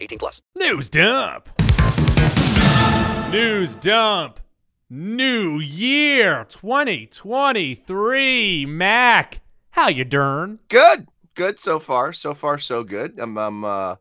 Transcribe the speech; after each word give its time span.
18 0.00 0.18
plus. 0.18 0.40
News 0.56 0.88
dump. 0.88 1.48
News 3.30 3.76
dump. 3.76 4.40
New 4.90 5.58
year 5.58 6.46
2023. 6.48 8.64
Mac, 8.66 9.40
how 9.72 9.88
you 9.88 10.02
dern? 10.04 10.60
Good, 10.68 11.08
good 11.34 11.58
so 11.58 11.78
far. 11.78 12.14
So 12.14 12.32
far, 12.32 12.56
so 12.56 12.82
good. 12.84 13.18
I'm, 13.20 13.36
I'm 13.36 13.66
uh, 13.66 13.96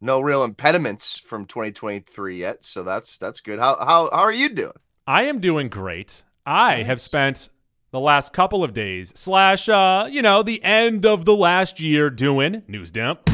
no 0.00 0.20
real 0.20 0.44
impediments 0.44 1.18
from 1.18 1.44
2023 1.44 2.36
yet, 2.36 2.62
so 2.62 2.84
that's 2.84 3.18
that's 3.18 3.40
good. 3.40 3.58
How 3.58 3.74
how 3.78 4.08
how 4.12 4.22
are 4.22 4.32
you 4.32 4.48
doing? 4.50 4.70
I 5.08 5.24
am 5.24 5.40
doing 5.40 5.68
great. 5.68 6.22
I 6.46 6.76
Nice. 6.76 6.86
have 6.86 7.00
spent 7.00 7.48
the 7.90 7.98
last 7.98 8.32
couple 8.32 8.62
of 8.62 8.72
days 8.72 9.10
slash 9.16 9.68
uh, 9.68 10.06
you 10.08 10.22
know, 10.22 10.44
the 10.44 10.62
end 10.62 11.04
of 11.04 11.24
the 11.24 11.34
last 11.34 11.80
year 11.80 12.10
doing 12.10 12.62
news 12.68 12.92
dump. 12.92 13.28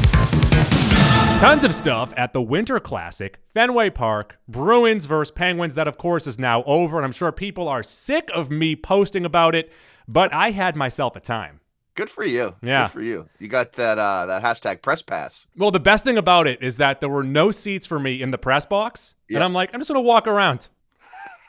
Tons 1.39 1.63
of 1.63 1.75
stuff 1.75 2.13
at 2.17 2.33
the 2.33 2.41
Winter 2.41 2.79
Classic, 2.79 3.37
Fenway 3.53 3.89
Park, 3.91 4.39
Bruins 4.47 5.05
versus 5.05 5.31
Penguins. 5.31 5.75
That, 5.75 5.87
of 5.87 5.97
course, 5.97 6.25
is 6.27 6.39
now 6.39 6.63
over, 6.63 6.97
and 6.97 7.05
I'm 7.05 7.11
sure 7.11 7.31
people 7.31 7.67
are 7.67 7.83
sick 7.83 8.29
of 8.33 8.49
me 8.49 8.75
posting 8.75 9.25
about 9.25 9.53
it, 9.53 9.71
but 10.07 10.33
I 10.33 10.51
had 10.51 10.75
myself 10.75 11.15
a 11.15 11.19
time. 11.19 11.59
Good 11.93 12.09
for 12.09 12.25
you. 12.25 12.55
Yeah. 12.63 12.85
Good 12.85 12.91
for 12.91 13.01
you. 13.01 13.29
You 13.39 13.47
got 13.47 13.73
that 13.73 13.99
uh 13.99 14.25
that 14.25 14.43
hashtag 14.43 14.81
press 14.81 15.01
pass. 15.01 15.45
Well, 15.55 15.71
the 15.71 15.79
best 15.79 16.03
thing 16.03 16.17
about 16.17 16.47
it 16.47 16.61
is 16.61 16.77
that 16.77 16.99
there 16.99 17.09
were 17.09 17.23
no 17.23 17.51
seats 17.51 17.85
for 17.85 17.99
me 17.99 18.21
in 18.21 18.31
the 18.31 18.37
press 18.37 18.65
box, 18.65 19.15
and 19.29 19.43
I'm 19.43 19.53
like, 19.53 19.73
I'm 19.73 19.79
just 19.79 19.89
going 19.89 20.03
to 20.03 20.07
walk 20.07 20.27
around. 20.27 20.67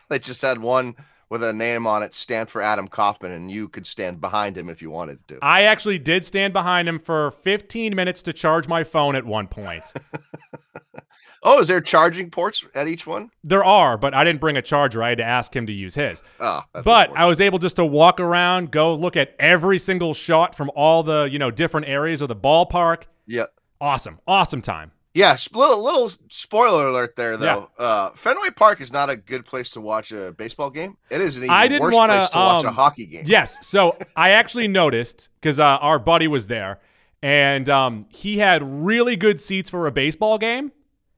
They 0.08 0.20
just 0.20 0.42
had 0.42 0.58
one 0.58 0.94
with 1.28 1.42
a 1.42 1.52
name 1.52 1.86
on 1.86 2.02
it 2.02 2.14
stamped 2.14 2.52
for 2.52 2.62
Adam 2.62 2.86
Kaufman, 2.88 3.32
and 3.32 3.50
you 3.50 3.69
could 3.69 3.86
stand 3.86 4.20
behind 4.20 4.56
him 4.56 4.69
if 4.69 4.80
you 4.80 4.91
wanted 4.91 5.27
to. 5.28 5.38
I 5.42 5.62
actually 5.62 5.98
did 5.98 6.24
stand 6.24 6.52
behind 6.52 6.88
him 6.88 6.98
for 6.98 7.32
15 7.42 7.94
minutes 7.96 8.22
to 8.22 8.32
charge 8.32 8.69
my 8.69 8.84
phone 8.84 9.16
at 9.16 9.24
one 9.27 9.48
point. 9.48 9.82
Oh, 11.42 11.60
is 11.60 11.69
there 11.69 11.80
charging 11.80 12.30
ports 12.30 12.66
at 12.74 12.88
each 12.88 13.06
one? 13.06 13.30
there 13.44 13.62
are, 13.62 13.97
but 13.97 14.14
I 14.14 14.24
didn't 14.24 14.41
bring 14.41 14.56
a 14.56 14.62
charger. 14.62 15.00
I 15.00 15.10
had 15.10 15.19
to 15.19 15.24
ask 15.24 15.54
him 15.54 15.66
to 15.66 15.72
use 15.72 15.94
his. 15.94 16.24
Oh, 16.41 16.62
but 16.72 17.16
I 17.16 17.27
was 17.27 17.41
able 17.41 17.60
just 17.60 17.77
to 17.77 17.84
walk 17.84 18.19
around, 18.19 18.72
go 18.72 18.97
look 18.97 19.16
at 19.16 19.36
every 19.38 19.78
single 19.78 20.12
shot 20.12 20.56
from 20.56 20.72
all 20.74 21.04
the, 21.04 21.28
you 21.30 21.38
know, 21.38 21.52
different 21.52 21.86
areas 21.86 22.20
of 22.20 22.28
the 22.28 22.34
ballpark. 22.34 23.02
yeah. 23.27 23.44
Awesome. 23.80 24.19
Awesome 24.27 24.60
time. 24.62 24.91
Yeah, 25.17 25.34
little, 25.55 25.83
little 25.83 26.11
spoiler 26.28 26.89
alert 26.89 27.17
there 27.17 27.39
though. 27.39 27.70
Uh, 27.78 28.11
Fenway 28.11 28.50
Park 28.50 28.83
is 28.83 28.92
not 28.92 29.09
a 29.09 29.17
good 29.17 29.47
place 29.47 29.70
to 29.70 29.81
watch 29.81 30.12
a 30.12 30.33
baseball 30.33 30.69
game. 30.69 30.98
It 31.09 31.22
is 31.22 31.39
an 31.39 31.45
even 31.45 31.55
I 31.55 31.69
didn't 31.69 31.84
worse 31.84 31.95
wanna, 31.95 32.12
place 32.19 32.28
to 32.31 32.39
watch 32.39 32.64
a 32.64 32.69
um, 32.69 32.75
hockey 32.75 33.06
game. 33.06 33.22
Yes. 33.25 33.67
So 33.67 33.97
I 34.14 34.31
actually 34.31 34.69
noticed 34.69 35.31
because 35.41 35.59
uh, 35.59 35.64
our 35.64 35.98
buddy 35.98 36.28
was 36.28 36.48
there 36.48 36.81
and 37.22 37.67
um, 37.70 38.05
he 38.11 38.37
had 38.37 38.62
really 38.62 39.17
good 39.17 39.41
seats 39.41 39.70
for 39.70 39.87
a 39.87 39.91
baseball 39.91 40.37
game. 40.37 40.70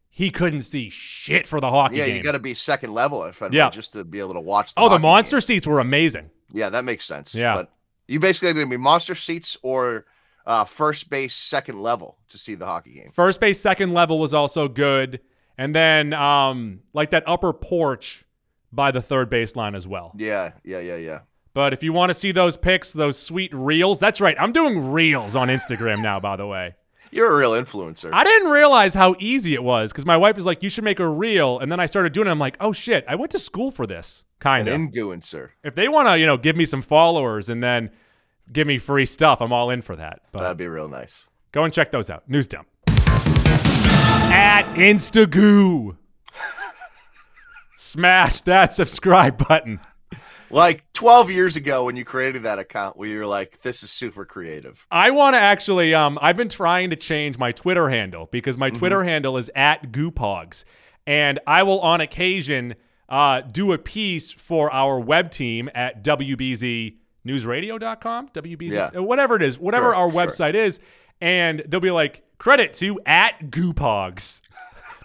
He 0.08 0.30
couldn't 0.30 0.62
see 0.62 0.90
shit 0.90 1.48
for 1.48 1.60
the 1.60 1.70
hockey 1.70 1.96
Yeah, 1.96 2.06
game. 2.06 2.18
you 2.18 2.22
got 2.22 2.32
to 2.32 2.38
be 2.38 2.54
second 2.54 2.94
level 2.94 3.24
at 3.24 3.34
Fenway 3.34 3.56
Yeah. 3.56 3.70
just 3.70 3.94
to 3.94 4.04
be 4.04 4.20
able 4.20 4.34
to 4.34 4.40
watch. 4.40 4.76
The 4.76 4.80
oh, 4.82 4.88
the 4.88 5.00
monster 5.00 5.38
game. 5.38 5.40
seats 5.42 5.66
were 5.66 5.80
amazing. 5.80 6.30
Yeah, 6.52 6.68
that 6.70 6.84
makes 6.84 7.04
sense. 7.04 7.34
Yeah. 7.34 7.56
but 7.56 7.72
you 8.06 8.20
basically 8.20 8.52
going 8.54 8.66
to 8.68 8.70
be 8.70 8.76
monster 8.80 9.16
seats 9.16 9.56
or 9.62 10.06
uh, 10.48 10.64
first 10.64 11.10
base 11.10 11.34
second 11.34 11.80
level 11.80 12.16
to 12.28 12.38
see 12.38 12.54
the 12.54 12.64
hockey 12.64 12.94
game. 12.94 13.10
First 13.12 13.38
base, 13.38 13.60
second 13.60 13.92
level 13.92 14.18
was 14.18 14.32
also 14.32 14.66
good. 14.66 15.20
And 15.58 15.74
then 15.74 16.14
um, 16.14 16.80
like 16.94 17.10
that 17.10 17.22
upper 17.26 17.52
porch 17.52 18.24
by 18.72 18.90
the 18.90 19.02
third 19.02 19.28
base 19.28 19.54
line 19.54 19.74
as 19.74 19.86
well. 19.86 20.12
Yeah, 20.16 20.52
yeah, 20.64 20.80
yeah, 20.80 20.96
yeah. 20.96 21.18
But 21.52 21.72
if 21.72 21.82
you 21.82 21.92
want 21.92 22.10
to 22.10 22.14
see 22.14 22.32
those 22.32 22.56
pics, 22.56 22.92
those 22.92 23.18
sweet 23.18 23.52
reels, 23.52 23.98
that's 24.00 24.20
right. 24.20 24.36
I'm 24.40 24.52
doing 24.52 24.90
reels 24.90 25.36
on 25.36 25.48
Instagram 25.48 26.02
now, 26.02 26.18
by 26.18 26.36
the 26.36 26.46
way. 26.46 26.76
You're 27.10 27.32
a 27.32 27.36
real 27.36 27.52
influencer. 27.52 28.10
I 28.12 28.22
didn't 28.24 28.50
realize 28.50 28.94
how 28.94 29.16
easy 29.18 29.54
it 29.54 29.62
was 29.62 29.90
because 29.90 30.06
my 30.06 30.16
wife 30.16 30.36
was 30.36 30.46
like, 30.46 30.62
you 30.62 30.70
should 30.70 30.84
make 30.84 31.00
a 31.00 31.08
reel. 31.08 31.58
And 31.58 31.70
then 31.72 31.80
I 31.80 31.86
started 31.86 32.12
doing 32.12 32.28
it. 32.28 32.30
I'm 32.30 32.38
like, 32.38 32.56
oh 32.60 32.72
shit, 32.72 33.04
I 33.08 33.16
went 33.16 33.32
to 33.32 33.38
school 33.38 33.70
for 33.70 33.86
this. 33.86 34.24
Kind 34.38 34.68
An 34.68 34.74
of. 34.84 34.90
influencer. 34.90 35.50
If 35.64 35.74
they 35.74 35.88
want 35.88 36.06
to, 36.08 36.18
you 36.18 36.26
know, 36.26 36.36
give 36.36 36.54
me 36.54 36.64
some 36.64 36.82
followers 36.82 37.48
and 37.48 37.62
then 37.62 37.90
give 38.52 38.66
me 38.66 38.78
free 38.78 39.06
stuff, 39.06 39.40
I'm 39.40 39.52
all 39.52 39.70
in 39.70 39.82
for 39.82 39.96
that. 39.96 40.20
But 40.32 40.42
That'd 40.42 40.56
be 40.56 40.66
real 40.68 40.88
nice. 40.88 41.28
Go 41.52 41.64
and 41.64 41.72
check 41.72 41.90
those 41.90 42.10
out. 42.10 42.28
News 42.28 42.46
dump. 42.46 42.68
At 44.30 44.64
Instagoo. 44.74 45.96
Smash 47.76 48.42
that 48.42 48.74
subscribe 48.74 49.48
button. 49.48 49.80
Like 50.50 50.90
12 50.94 51.30
years 51.30 51.56
ago 51.56 51.84
when 51.84 51.96
you 51.96 52.04
created 52.04 52.42
that 52.44 52.58
account, 52.58 52.96
where 52.96 53.08
you're 53.08 53.26
like, 53.26 53.60
"This 53.62 53.82
is 53.82 53.90
super 53.90 54.24
creative." 54.24 54.86
I 54.90 55.10
want 55.10 55.34
to 55.34 55.40
actually 55.40 55.94
um 55.94 56.18
I've 56.22 56.36
been 56.36 56.48
trying 56.48 56.90
to 56.90 56.96
change 56.96 57.38
my 57.38 57.52
Twitter 57.52 57.88
handle 57.90 58.28
because 58.30 58.56
my 58.56 58.70
Twitter 58.70 59.04
handle 59.04 59.36
is 59.36 59.50
at 59.54 59.92
goopogs. 59.92 60.64
And 61.06 61.38
I 61.46 61.62
will 61.62 61.80
on 61.80 62.00
occasion 62.00 62.76
uh 63.08 63.42
do 63.42 63.72
a 63.72 63.78
piece 63.78 64.32
for 64.32 64.72
our 64.72 64.98
web 64.98 65.30
team 65.30 65.68
at 65.74 66.02
WBZNewsRadio.com, 67.28 68.28
WBZ, 68.32 68.72
Yeah. 68.72 68.90
uh, 68.96 69.02
whatever 69.02 69.36
it 69.36 69.42
is, 69.42 69.58
whatever 69.58 69.86
Sure, 69.86 69.94
our 69.94 70.10
sure. 70.10 70.20
website 70.26 70.54
is, 70.54 70.80
and 71.20 71.62
they'll 71.66 71.80
be 71.80 71.90
like, 71.90 72.22
credit 72.38 72.72
to 72.74 73.00
at 73.06 73.50
goopogs. 73.50 74.40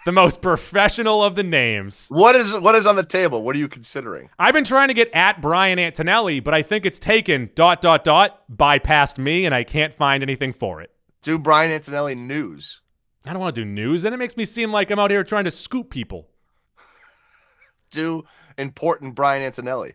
the 0.06 0.12
most 0.12 0.42
professional 0.42 1.24
of 1.24 1.34
the 1.34 1.42
names. 1.42 2.08
What 2.10 2.36
is 2.36 2.52
what 2.52 2.74
is 2.74 2.86
on 2.86 2.94
the 2.96 3.02
table? 3.04 3.42
What 3.42 3.56
are 3.56 3.58
you 3.58 3.68
considering? 3.68 4.28
I've 4.38 4.52
been 4.52 4.64
trying 4.64 4.88
to 4.88 4.94
get 4.94 5.10
at 5.14 5.40
Brian 5.40 5.78
Antonelli, 5.78 6.40
but 6.40 6.52
I 6.52 6.60
think 6.62 6.84
it's 6.84 6.98
taken 6.98 7.48
dot 7.54 7.80
dot 7.80 8.04
dot 8.04 8.42
bypassed 8.54 9.16
me, 9.16 9.46
and 9.46 9.54
I 9.54 9.64
can't 9.64 9.94
find 9.94 10.22
anything 10.22 10.52
for 10.52 10.82
it. 10.82 10.90
Do 11.22 11.38
Brian 11.38 11.70
Antonelli 11.70 12.14
news? 12.14 12.82
I 13.24 13.32
don't 13.32 13.40
want 13.40 13.54
to 13.54 13.62
do 13.62 13.64
news. 13.64 14.02
Then 14.02 14.12
it 14.12 14.18
makes 14.18 14.36
me 14.36 14.44
seem 14.44 14.70
like 14.70 14.90
I'm 14.90 14.98
out 14.98 15.10
here 15.10 15.24
trying 15.24 15.44
to 15.46 15.50
scoop 15.50 15.88
people. 15.88 16.28
Do 17.90 18.24
important 18.58 19.14
Brian 19.14 19.42
Antonelli? 19.42 19.94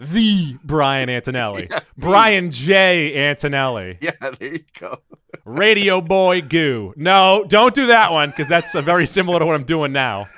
The 0.00 0.56
Brian 0.64 1.08
Antonelli. 1.10 1.68
Yeah. 1.70 1.80
Brian 1.98 2.50
J. 2.50 3.28
Antonelli. 3.28 3.98
Yeah, 4.00 4.12
there 4.38 4.52
you 4.54 4.64
go. 4.78 4.98
Radio 5.44 6.00
Boy 6.00 6.40
Goo. 6.40 6.94
No, 6.96 7.44
don't 7.46 7.74
do 7.74 7.86
that 7.88 8.10
one 8.12 8.30
because 8.30 8.48
that's 8.48 8.72
very 8.74 9.06
similar 9.06 9.38
to 9.38 9.46
what 9.46 9.54
I'm 9.54 9.64
doing 9.64 9.92
now. 9.92 10.28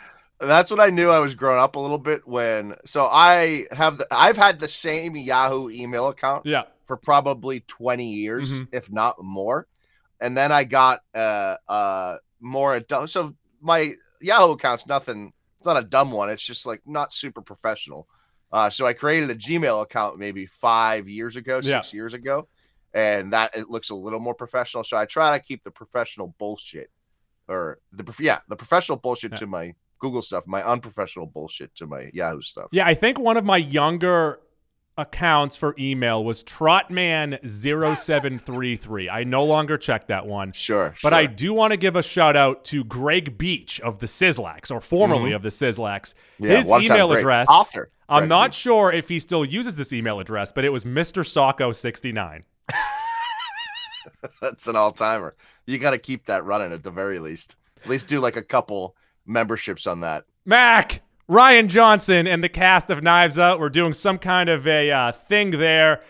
That's 0.41 0.71
what 0.73 0.81
I 0.81 0.91
knew 0.91 1.09
I 1.09 1.21
was 1.21 1.37
growing 1.37 1.61
up 1.61 1.77
a 1.77 1.81
little 1.81 1.99
bit 1.99 2.27
when. 2.27 2.75
So 2.85 3.07
I 3.11 3.67
have 3.71 3.99
the 3.99 4.07
I've 4.11 4.37
had 4.37 4.59
the 4.59 4.67
same 4.67 5.15
Yahoo 5.15 5.71
email 5.71 6.09
account 6.09 6.45
Yeah. 6.47 6.65
for 6.89 6.97
probably 6.97 7.61
20 7.61 8.05
years, 8.13 8.61
Mhm. 8.61 8.69
if 8.73 8.91
not 8.91 9.23
more. 9.23 9.69
And 10.21 10.37
then 10.37 10.51
I 10.51 10.65
got 10.65 11.03
uh 11.15 11.57
uh 11.69 12.17
more 12.41 12.75
adult. 12.75 13.11
So 13.11 13.37
my 13.61 13.95
Yahoo 14.21 14.53
account's 14.53 14.87
nothing. 14.89 15.33
It's 15.59 15.67
not 15.67 15.77
a 15.77 15.87
dumb 15.87 16.11
one. 16.11 16.29
It's 16.31 16.45
just 16.45 16.67
like 16.67 16.83
not 16.85 17.13
super 17.13 17.41
professional. 17.41 18.09
Uh, 18.53 18.69
so 18.71 18.87
I 18.87 18.93
created 18.93 19.31
a 19.31 19.35
Gmail 19.35 19.83
account 19.83 20.19
maybe 20.19 20.47
five 20.47 21.09
years 21.09 21.37
ago, 21.37 21.61
Yeah. 21.63 21.81
six 21.81 21.95
years 21.95 22.15
ago, 22.15 22.49
and 22.93 23.33
that 23.33 23.57
it 23.57 23.71
looks 23.71 23.91
a 23.91 23.95
little 23.95 24.21
more 24.21 24.35
professional. 24.35 24.85
So 24.85 24.97
I 24.97 25.07
try 25.07 25.37
to 25.39 25.43
keep 25.43 25.65
the 25.65 25.71
professional 25.71 26.35
bullshit, 26.39 26.91
or 27.49 27.79
the 27.93 28.05
yeah, 28.21 28.41
the 28.49 28.57
professional 28.57 28.99
bullshit 28.99 29.33
Yeah. 29.33 29.39
to 29.39 29.47
my 29.47 29.75
Google 29.99 30.23
stuff, 30.23 30.45
my 30.47 30.63
unprofessional 30.65 31.27
bullshit 31.27 31.75
to 31.77 31.87
my 31.87 32.11
Yahoo 32.13 32.43
stuff. 32.43 32.67
Yeah, 32.73 32.87
I 32.87 32.95
think 32.95 33.19
one 33.19 33.37
of 33.37 33.45
my 33.45 33.57
younger 33.57 34.41
accounts 34.99 35.57
for 35.57 35.75
email 35.79 36.23
was 36.23 36.45
Trotman0733. 36.45 39.09
I 39.11 39.25
no 39.25 39.45
longer 39.45 39.79
check 39.79 40.07
that 40.09 40.27
one. 40.27 40.53
Sure, 40.53 40.95
But 41.03 41.13
I 41.15 41.27
do 41.27 41.55
want 41.55 41.71
to 41.73 41.77
give 41.77 41.97
a 41.97 42.03
shout 42.03 42.37
out 42.37 42.65
to 42.67 42.85
Greg 42.85 43.39
Beach 43.39 43.81
of 43.81 43.99
the 44.01 44.07
Sizzlax, 44.07 44.71
or 44.71 44.81
formerly 44.81 45.31
Mhm. 45.31 45.37
of 45.37 45.43
the 45.43 45.49
Sizzlax. 45.49 46.15
Yeah, 46.39 46.59
His 46.61 46.71
email 46.71 47.13
address. 47.13 47.49
author, 47.49 47.91
I'm 48.13 48.29
not 48.29 48.55
sure 48.55 48.93
if 48.93 49.09
he 49.09 49.19
still 49.19 49.45
uses 49.45 49.77
this 49.77 49.93
email 49.93 50.21
address, 50.21 50.53
but 50.53 50.65
it 50.65 50.71
was 50.71 50.85
Mr. 50.85 51.23
Socko69. 51.25 52.43
That's 54.41 54.67
an 54.67 54.77
all 54.77 54.93
timer. 54.93 55.35
You 55.67 55.79
got 55.79 55.93
to 55.93 55.99
keep 55.99 56.27
that 56.27 56.45
running 56.45 56.73
at 56.73 56.83
the 56.83 56.91
very 56.91 57.19
least. 57.19 57.57
At 57.83 57.89
least 57.91 58.09
do 58.09 58.21
like 58.21 58.37
a 58.37 58.43
couple 58.43 58.97
memberships 59.27 59.87
on 59.87 60.01
that. 60.01 60.25
Mac, 60.45 61.03
Rian 61.29 61.69
Johnson, 61.69 62.27
and 62.27 62.43
the 62.43 62.49
cast 62.49 62.91
of 62.91 63.03
Knives 63.03 63.39
Out 63.39 63.59
were 63.59 63.71
doing 63.71 63.95
some 63.95 64.19
kind 64.19 64.49
of 64.49 64.67
a 64.67 64.91
uh, 64.91 65.13
thing 65.13 65.53
there, 65.53 66.03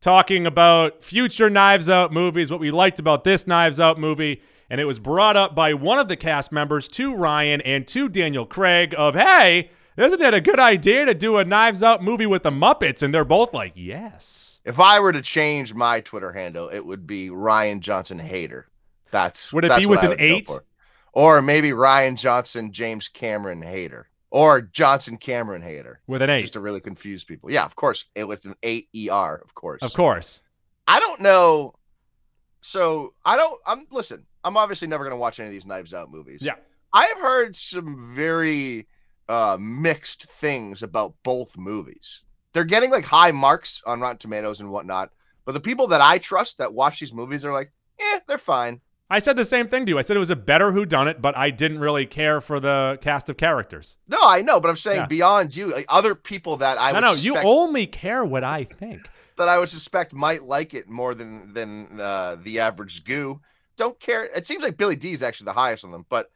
talking 0.00 0.46
about 0.46 1.02
future 1.02 1.50
Knives 1.50 1.88
Out 1.88 2.12
movies, 2.12 2.50
what 2.50 2.60
we 2.60 2.70
liked 2.70 2.98
about 2.98 3.24
this 3.24 3.46
Knives 3.46 3.80
Out 3.80 3.98
movie. 3.98 4.42
and 4.68 4.80
it 4.80 4.84
was 4.84 4.98
brought 4.98 5.36
up 5.36 5.54
by 5.54 5.74
one 5.74 5.98
of 5.98 6.08
the 6.08 6.16
cast 6.16 6.52
members 6.52 6.86
to 6.88 7.14
Ryan 7.14 7.60
and 7.62 7.88
to 7.88 8.08
Daniel 8.08 8.46
Craig 8.46 8.94
of, 8.96 9.14
hey, 9.14 9.70
isn't 9.96 10.20
it 10.20 10.34
a 10.34 10.40
good 10.40 10.60
idea 10.60 11.06
to 11.06 11.14
do 11.14 11.38
a 11.38 11.44
Knives 11.44 11.82
Out 11.82 12.02
movie 12.02 12.26
with 12.26 12.42
the 12.42 12.50
Muppets? 12.50 13.02
And 13.02 13.14
they're 13.14 13.24
both 13.24 13.52
like, 13.52 13.72
yes. 13.74 14.60
If 14.64 14.78
I 14.78 15.00
were 15.00 15.12
to 15.12 15.22
change 15.22 15.74
my 15.74 16.00
Twitter 16.00 16.32
handle, 16.32 16.68
it 16.68 16.84
would 16.84 17.06
be 17.06 17.28
Rian 17.28 17.80
Johnson 17.80 18.18
Hater. 18.18 18.68
That's 19.10 19.52
Would 19.52 19.64
it 19.64 19.68
that's 19.68 19.80
be 19.80 19.86
what 19.86 20.02
with 20.02 20.12
an 20.12 20.20
eight? 20.20 20.48
Or 21.12 21.42
maybe 21.42 21.70
Rian 21.70 22.16
Johnson 22.16 22.72
James 22.72 23.08
Cameron 23.08 23.62
Hater. 23.62 24.08
Or 24.30 24.60
Johnson 24.60 25.16
Cameron 25.16 25.62
Hater. 25.62 26.00
With 26.06 26.22
an 26.22 26.30
eight. 26.30 26.40
Just 26.40 26.52
to 26.52 26.60
really 26.60 26.80
confuse 26.80 27.24
people. 27.24 27.50
Yeah, 27.50 27.64
of 27.64 27.74
course. 27.74 28.04
It 28.14 28.24
was 28.24 28.44
an 28.44 28.54
eight 28.62 28.88
ER, 28.94 29.40
of 29.42 29.54
course. 29.54 29.82
Of 29.82 29.92
course. 29.92 30.40
I 30.86 31.00
don't 31.00 31.20
know. 31.20 31.74
So 32.60 33.14
I 33.24 33.36
don't. 33.36 33.60
I'm 33.66 33.86
listen. 33.90 34.26
I'm 34.44 34.56
obviously 34.56 34.88
never 34.88 35.04
going 35.04 35.16
to 35.16 35.20
watch 35.20 35.40
any 35.40 35.48
of 35.48 35.52
these 35.52 35.66
Knives 35.66 35.92
Out 35.92 36.10
movies. 36.12 36.42
Yeah. 36.42 36.54
I 36.92 37.06
have 37.06 37.18
heard 37.18 37.56
some 37.56 38.14
very 38.14 38.86
uh, 39.30 39.56
mixed 39.60 40.24
things 40.24 40.82
about 40.82 41.14
both 41.22 41.56
movies. 41.56 42.22
They're 42.52 42.64
getting 42.64 42.90
like 42.90 43.04
high 43.04 43.30
marks 43.30 43.80
on 43.86 44.00
Rotten 44.00 44.18
Tomatoes 44.18 44.60
and 44.60 44.70
whatnot, 44.70 45.10
but 45.44 45.52
the 45.52 45.60
people 45.60 45.86
that 45.88 46.00
I 46.00 46.18
trust 46.18 46.58
that 46.58 46.74
watch 46.74 46.98
these 46.98 47.14
movies 47.14 47.44
are 47.44 47.52
like, 47.52 47.70
eh, 48.00 48.18
they're 48.26 48.38
fine. 48.38 48.80
I 49.08 49.20
said 49.20 49.36
the 49.36 49.44
same 49.44 49.68
thing 49.68 49.86
to 49.86 49.90
you. 49.90 49.98
I 49.98 50.02
said 50.02 50.16
it 50.16 50.20
was 50.20 50.30
a 50.30 50.36
better 50.36 50.72
Who 50.72 50.84
Done 50.84 51.06
It, 51.08 51.22
but 51.22 51.36
I 51.36 51.50
didn't 51.50 51.78
really 51.78 52.06
care 52.06 52.40
for 52.40 52.58
the 52.58 52.98
cast 53.00 53.28
of 53.28 53.36
characters. 53.36 53.98
No, 54.08 54.18
I 54.20 54.42
know, 54.42 54.60
but 54.60 54.68
I'm 54.68 54.76
saying 54.76 54.98
Yeah. 54.98 55.06
beyond 55.06 55.54
you, 55.54 55.68
like, 55.68 55.86
other 55.88 56.14
people 56.16 56.56
that 56.58 56.80
I 56.80 56.92
no, 56.92 57.00
no, 57.00 57.12
you 57.14 57.36
only 57.36 57.86
care 57.86 58.24
what 58.24 58.42
I 58.42 58.64
think. 58.64 59.08
that 59.36 59.48
I 59.48 59.58
would 59.58 59.68
suspect 59.68 60.12
might 60.12 60.44
like 60.44 60.74
it 60.74 60.88
more 60.88 61.14
than 61.14 61.52
than 61.54 62.00
uh, 62.00 62.36
the 62.42 62.58
average 62.60 63.04
goo 63.04 63.40
don't 63.80 63.98
care. 63.98 64.24
It 64.24 64.46
seems 64.46 64.62
like 64.62 64.76
Billy 64.76 64.94
D 64.94 65.12
is 65.12 65.22
actually 65.22 65.46
the 65.46 65.54
highest 65.54 65.84
on 65.84 65.90
them, 65.90 66.04
but 66.08 66.30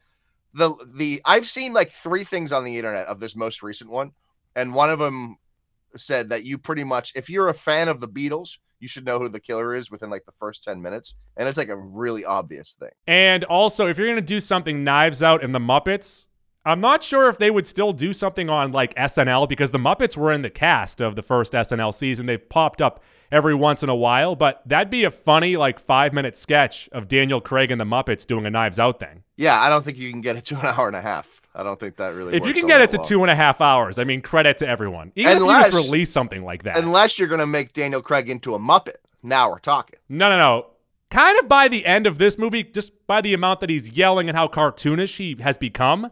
the 0.55 0.73
the 0.95 1.21
I've 1.25 1.47
seen 1.47 1.73
like 1.73 1.91
three 1.91 2.23
things 2.23 2.51
on 2.51 2.63
the 2.63 2.77
internet 2.77 3.07
of 3.07 3.19
this 3.19 3.35
most 3.35 3.61
recent 3.61 3.91
one, 3.91 4.11
and 4.55 4.73
one 4.73 4.89
of 4.89 4.99
them 4.99 5.37
said 5.95 6.29
that 6.29 6.43
you 6.43 6.57
pretty 6.57 6.83
much, 6.83 7.11
if 7.15 7.29
you're 7.29 7.49
a 7.49 7.53
fan 7.53 7.87
of 7.87 7.99
the 7.99 8.07
Beatles, 8.07 8.57
you 8.79 8.87
should 8.87 9.05
know 9.05 9.19
who 9.19 9.29
the 9.29 9.39
killer 9.39 9.75
is 9.75 9.91
within 9.91 10.09
like 10.09 10.25
the 10.25 10.33
first 10.39 10.63
ten 10.63 10.81
minutes, 10.81 11.15
and 11.37 11.47
it's 11.47 11.57
like 11.57 11.69
a 11.69 11.77
really 11.77 12.25
obvious 12.25 12.75
thing. 12.79 12.89
And 13.05 13.43
also, 13.45 13.87
if 13.87 13.97
you're 13.97 14.07
going 14.07 14.15
to 14.15 14.21
do 14.21 14.39
something 14.39 14.83
Knives 14.83 15.21
Out 15.21 15.43
and 15.43 15.53
the 15.53 15.59
Muppets, 15.59 16.25
I'm 16.65 16.81
not 16.81 17.03
sure 17.03 17.29
if 17.29 17.37
they 17.37 17.51
would 17.51 17.67
still 17.67 17.93
do 17.93 18.11
something 18.11 18.49
on 18.49 18.71
like 18.71 18.95
SNL 18.95 19.47
because 19.47 19.69
the 19.69 19.77
Muppets 19.77 20.17
were 20.17 20.31
in 20.31 20.41
the 20.41 20.49
cast 20.49 20.99
of 20.99 21.15
the 21.15 21.21
first 21.21 21.53
SNL 21.53 21.93
season. 21.93 22.25
They've 22.25 22.49
popped 22.49 22.81
up 22.81 23.03
every 23.31 23.53
once 23.53 23.83
in 23.83 23.89
a 23.89 23.95
while, 23.95 24.35
but 24.35 24.63
that'd 24.65 24.89
be 24.89 25.03
a 25.03 25.11
funny 25.11 25.57
like 25.57 25.79
five 25.79 26.11
minute 26.11 26.35
sketch 26.35 26.89
of 26.91 27.07
Daniel 27.07 27.39
Craig 27.39 27.69
and 27.69 27.79
the 27.79 27.85
Muppets 27.85 28.25
doing 28.25 28.47
a 28.47 28.49
Knives 28.49 28.79
Out 28.79 28.99
thing. 28.99 29.23
Yeah, 29.37 29.61
I 29.61 29.69
don't 29.69 29.85
think 29.85 29.99
you 29.99 30.09
can 30.09 30.21
get 30.21 30.37
it 30.37 30.45
to 30.45 30.59
an 30.59 30.65
hour 30.65 30.87
and 30.87 30.95
a 30.95 31.01
half. 31.01 31.41
I 31.53 31.63
don't 31.63 31.79
think 31.79 31.97
that 31.97 32.15
really. 32.15 32.35
if 32.35 32.45
you 32.45 32.53
can 32.53 32.67
get 32.67 32.81
it 32.81 32.91
to 32.91 32.97
well. 32.97 33.05
two 33.05 33.21
and 33.21 33.31
a 33.31 33.35
half 33.35 33.61
hours, 33.61 33.99
I 33.99 34.03
mean, 34.03 34.21
credit 34.21 34.57
to 34.57 34.67
everyone. 34.67 35.11
Even 35.15 35.37
if 35.37 35.39
you 35.39 35.47
just 35.47 35.85
release 35.87 36.11
something 36.11 36.43
like 36.43 36.63
that. 36.63 36.77
unless 36.77 37.17
you're 37.19 37.29
gonna 37.29 37.45
make 37.45 37.73
Daniel 37.73 38.01
Craig 38.01 38.29
into 38.29 38.55
a 38.55 38.59
Muppet. 38.59 38.95
Now 39.21 39.51
we're 39.51 39.59
talking. 39.59 39.99
No, 40.09 40.29
no, 40.29 40.37
no. 40.37 40.67
Kind 41.11 41.39
of 41.39 41.47
by 41.47 41.67
the 41.67 41.85
end 41.85 42.07
of 42.07 42.17
this 42.17 42.37
movie, 42.37 42.63
just 42.63 42.91
by 43.07 43.21
the 43.21 43.33
amount 43.33 43.59
that 43.61 43.69
he's 43.69 43.91
yelling 43.91 44.27
and 44.27 44.37
how 44.37 44.47
cartoonish 44.47 45.17
he 45.17 45.41
has 45.41 45.57
become, 45.57 46.11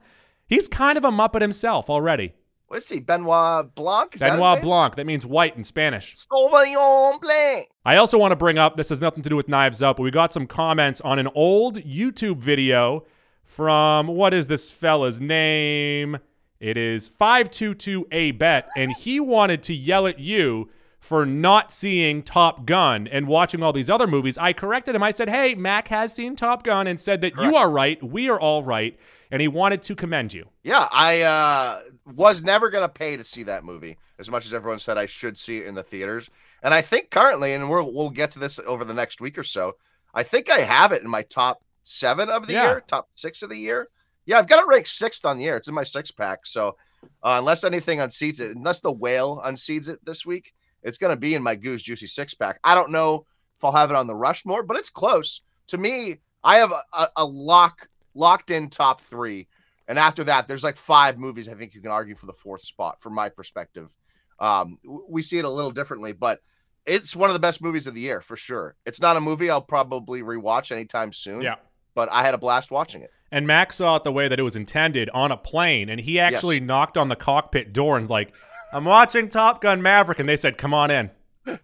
he's 0.54 0.68
kind 0.68 0.98
of 0.98 1.06
a 1.06 1.10
Muppet 1.10 1.42
himself 1.42 1.90
already. 1.90 2.34
What 2.68 2.78
is 2.78 2.90
he? 2.90 3.00
Benoit 3.00 3.76
Blanc. 3.76 4.16
Is 4.16 4.22
Benoit 4.22 4.56
name? 4.56 4.64
Blanc. 4.64 4.96
That 4.96 5.06
means 5.06 5.26
white 5.26 5.56
in 5.56 5.64
Spanish. 5.64 6.16
Sauvignon 6.16 7.22
Blanc. 7.22 7.68
I 7.86 7.98
also 7.98 8.18
want 8.18 8.32
to 8.32 8.36
bring 8.36 8.58
up 8.58 8.78
this 8.78 8.90
has 8.90 9.02
nothing 9.02 9.22
to 9.24 9.30
do 9.30 9.36
with 9.36 9.48
Knives 9.48 9.84
Up, 9.84 9.98
but 9.98 10.04
we 10.04 10.12
got 10.12 10.34
some 10.34 10.48
comments 10.48 11.00
on 11.02 11.20
an 11.20 11.28
old 11.36 11.78
YouTube 11.78 12.38
video 12.38 13.06
from 13.44 14.08
what 14.08 14.34
is 14.34 14.48
this 14.48 14.72
fella's 14.72 15.22
name? 15.22 16.18
It 16.60 16.78
is 16.78 17.10
522A 17.10 18.38
Bet, 18.38 18.70
and 18.78 18.92
he 18.92 19.20
wanted 19.20 19.62
to 19.64 19.76
yell 19.76 20.08
at 20.08 20.18
you 20.18 20.70
for 21.04 21.26
not 21.26 21.74
seeing 21.74 22.24
Top 22.24 22.66
Gun 22.66 23.10
and 23.10 23.28
watching 23.28 23.62
all 23.62 23.74
these 23.74 23.90
other 23.90 24.08
movies. 24.08 24.38
I 24.38 24.54
corrected 24.54 24.96
him. 24.96 25.04
I 25.04 25.12
said, 25.12 25.28
Hey, 25.30 25.54
Mac 25.54 25.90
has 25.90 26.14
seen 26.14 26.38
Top 26.38 26.64
Gun 26.64 26.88
and 26.88 26.98
said 26.98 27.20
that 27.22 27.36
you 27.36 27.58
are 27.58 27.70
right. 27.70 28.02
We 28.02 28.30
are 28.30 28.40
all 28.40 28.64
right. 28.64 28.98
And 29.30 29.42
he 29.42 29.50
wanted 29.50 29.82
to 29.82 29.96
commend 29.96 30.32
you. 30.32 30.48
Yeah, 30.64 30.88
I 30.92 31.22
uh, 31.24 31.82
was 32.16 32.42
never 32.42 32.70
gonna 32.70 32.88
pay 32.88 33.18
to 33.18 33.24
see 33.24 33.44
that 33.44 33.66
movie 33.66 33.98
as 34.18 34.32
much 34.32 34.46
as 34.46 34.54
everyone 34.54 34.80
said 34.80 34.98
I 34.98 35.06
should 35.06 35.38
see 35.38 35.58
it 35.58 35.68
in 35.68 35.76
the 35.76 35.84
theaters. 35.84 36.30
And 36.62 36.74
I 36.74 36.82
think 36.82 37.10
currently, 37.10 37.52
and 37.54 37.70
we'll 37.70 37.92
we'll 37.92 38.10
get 38.10 38.32
to 38.32 38.40
this 38.40 38.58
over 38.60 38.86
the 38.86 38.94
next 38.94 39.20
week 39.20 39.38
or 39.38 39.44
so. 39.44 39.76
I 40.14 40.24
think 40.24 40.50
I 40.50 40.60
have 40.60 40.94
it 40.94 41.04
in 41.04 41.10
my 41.10 41.24
top 41.24 41.64
seven 41.84 42.30
of 42.30 42.48
the 42.48 42.54
Yeah. 42.54 42.64
year, 42.70 42.84
top 42.88 43.10
six 43.16 43.42
of 43.42 43.50
the 43.50 43.58
year. 43.58 43.90
Yeah, 44.26 44.38
I've 44.40 44.48
got 44.48 44.64
it 44.64 44.68
ranked 44.68 44.88
sixth 44.88 45.26
on 45.26 45.38
the 45.38 45.44
year. 45.44 45.58
It's 45.58 45.68
in 45.68 45.74
my 45.74 45.84
six 45.84 46.12
pack. 46.12 46.46
So 46.46 46.78
uh, 47.22 47.36
unless 47.40 47.66
anything 47.66 48.00
unseats 48.00 48.40
it, 48.40 48.56
unless 48.56 48.80
the 48.80 48.92
whale 48.92 49.42
unseats 49.44 49.90
it 49.90 50.00
this 50.06 50.26
week, 50.26 50.54
it's 50.84 50.98
gonna 50.98 51.18
be 51.18 51.36
in 51.36 51.44
my 51.44 51.56
Goose 51.56 51.84
Juicy 51.84 52.08
six 52.08 52.34
pack. 52.34 52.60
I 52.64 52.76
don't 52.76 52.92
know 52.92 53.26
if 53.58 53.64
I'll 53.64 53.72
have 53.72 53.90
it 53.90 53.96
on 53.96 54.08
the 54.08 54.16
Rushmore, 54.16 54.64
but 54.64 54.78
it's 54.78 54.90
close. 54.90 55.42
To 55.68 55.78
me, 55.78 56.18
I 56.44 56.58
have 56.58 56.72
a, 56.72 56.82
a, 56.94 57.08
a 57.18 57.26
lock 57.26 57.88
locked 58.14 58.52
in 58.52 58.70
top 58.70 59.02
three. 59.02 59.48
And 59.88 60.00
after 60.00 60.24
that, 60.26 60.48
there's 60.48 60.64
like 60.64 60.78
five 60.78 61.18
movies 61.18 61.50
I 61.50 61.56
think 61.56 61.74
you 61.74 61.82
can 61.82 61.92
argue 61.92 62.16
for 62.16 62.26
the 62.26 62.34
fourth 62.34 62.64
spot 62.64 63.02
from 63.02 63.14
my 63.14 63.30
perspective. 63.30 63.94
Um, 64.40 64.78
we 65.10 65.22
see 65.22 65.38
it 65.38 65.46
a 65.46 65.50
little 65.50 65.72
differently, 65.72 66.14
but 66.14 66.40
it's 66.86 67.16
one 67.16 67.30
of 67.30 67.34
the 67.34 67.40
best 67.40 67.62
movies 67.62 67.88
of 67.88 67.94
the 67.94 68.02
year 68.02 68.22
for 68.22 68.36
sure. 68.36 68.76
It's 68.86 69.02
not 69.02 69.18
a 69.18 69.22
movie 69.22 69.50
I'll 69.50 69.62
probably 69.62 70.22
rewatch 70.22 70.72
anytime 70.72 71.12
soon. 71.12 71.42
Yeah. 71.42 71.56
But 71.96 72.12
I 72.12 72.24
had 72.24 72.34
a 72.34 72.38
blast 72.38 72.72
watching 72.72 73.02
it. 73.02 73.12
And 73.32 73.46
Max 73.48 73.78
saw 73.78 73.96
it 73.96 74.04
the 74.04 74.12
way 74.12 74.28
that 74.28 74.40
it 74.40 74.44
was 74.44 74.56
intended 74.56 75.10
on 75.10 75.32
a 75.32 75.38
plane, 75.38 75.90
and 75.90 76.00
he 76.00 76.20
actually 76.20 76.60
knocked 76.60 76.98
on 76.98 77.10
the 77.10 77.16
cockpit 77.16 77.74
door 77.74 77.98
and 77.98 78.10
like, 78.10 78.36
"I'm 78.74 78.86
watching 78.86 79.30
Top 79.30 79.62
Gun 79.62 79.82
Maverick," 79.82 80.20
and 80.20 80.28
they 80.28 80.36
said, 80.36 80.58
"Come 80.58 80.74
on 80.74 80.92
in." 80.92 81.12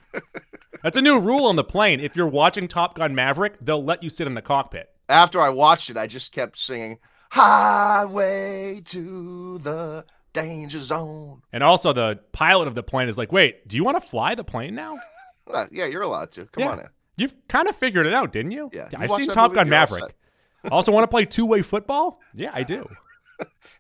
That's 0.84 0.96
a 0.98 1.02
new 1.02 1.20
rule 1.20 1.46
on 1.46 1.56
the 1.58 1.64
plane. 1.64 2.00
If 2.00 2.16
you're 2.16 2.28
watching 2.28 2.68
Top 2.68 2.96
Gun 2.96 3.14
Maverick, 3.16 3.56
they'll 3.60 3.84
let 3.84 4.02
you 4.04 4.10
sit 4.10 4.28
in 4.28 4.34
the 4.36 4.42
cockpit. 4.42 4.90
After 5.10 5.42
I 5.42 5.50
watched 5.50 5.90
it, 5.90 5.98
I 5.98 6.08
just 6.08 6.32
kept 6.32 6.58
singing 6.58 7.00
Highway 7.32 8.82
to 8.86 9.58
the 9.60 10.06
Danger 10.34 10.80
Zone. 10.80 11.42
And 11.52 11.64
also, 11.64 11.92
the 11.94 12.20
pilot 12.32 12.68
of 12.68 12.76
the 12.76 12.84
plane 12.84 13.10
is 13.10 13.18
like, 13.18 13.32
"Wait, 13.32 13.68
do 13.68 13.76
you 13.76 13.84
want 13.84 14.02
to 14.02 14.08
fly 14.08 14.36
the 14.36 14.44
plane 14.44 14.76
now?" 14.76 14.98
Yeah, 15.72 15.86
you're 15.88 16.04
allowed 16.04 16.32
to. 16.34 16.46
Come 16.46 16.64
Yeah. 16.64 16.70
on 16.70 16.80
in. 16.82 16.86
You've 17.18 17.34
kind 17.48 17.68
of 17.68 17.76
figured 17.76 18.06
it 18.06 18.14
out, 18.14 18.32
didn't 18.32 18.52
you? 18.52 18.70
Yeah, 18.72 18.88
you 18.92 18.98
I've 19.00 19.10
seen 19.24 19.34
Top 19.34 19.52
Gun 19.52 19.68
Maverick. 19.68 20.16
also, 20.72 20.92
want 20.92 21.04
to 21.04 21.08
play 21.08 21.26
two-way 21.26 21.64
football? 21.64 22.20
Yeah, 22.36 22.52
I 22.54 22.62
do. 22.62 22.88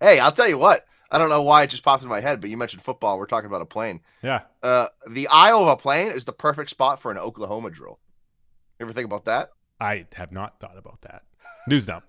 Hey, 0.01 0.19
I'll 0.19 0.31
tell 0.31 0.49
you 0.49 0.57
what. 0.57 0.83
I 1.11 1.18
don't 1.18 1.30
know 1.30 1.42
why 1.42 1.63
it 1.63 1.71
just 1.71 1.83
popped 1.83 2.04
in 2.04 2.09
my 2.09 2.19
head, 2.19 2.39
but 2.39 2.49
you 2.49 2.57
mentioned 2.57 2.83
football. 2.83 3.18
We're 3.18 3.25
talking 3.25 3.47
about 3.47 3.61
a 3.61 3.66
plane. 3.66 4.01
Yeah. 4.21 4.42
Uh, 4.61 4.87
the 5.09 5.28
aisle 5.30 5.63
of 5.63 5.69
a 5.69 5.75
plane 5.75 6.11
is 6.11 6.25
the 6.25 6.33
perfect 6.33 6.69
spot 6.69 7.01
for 7.01 7.11
an 7.11 7.18
Oklahoma 7.18 7.71
drill. 7.71 7.99
You 8.80 8.85
ever 8.85 8.94
think 8.94 9.06
about 9.06 9.25
that? 9.25 9.51
I 9.81 10.06
have 10.13 10.31
not 10.31 10.59
thought 10.59 10.78
about 10.78 11.01
that. 11.01 11.23
News 11.68 11.87
dump. 11.87 12.04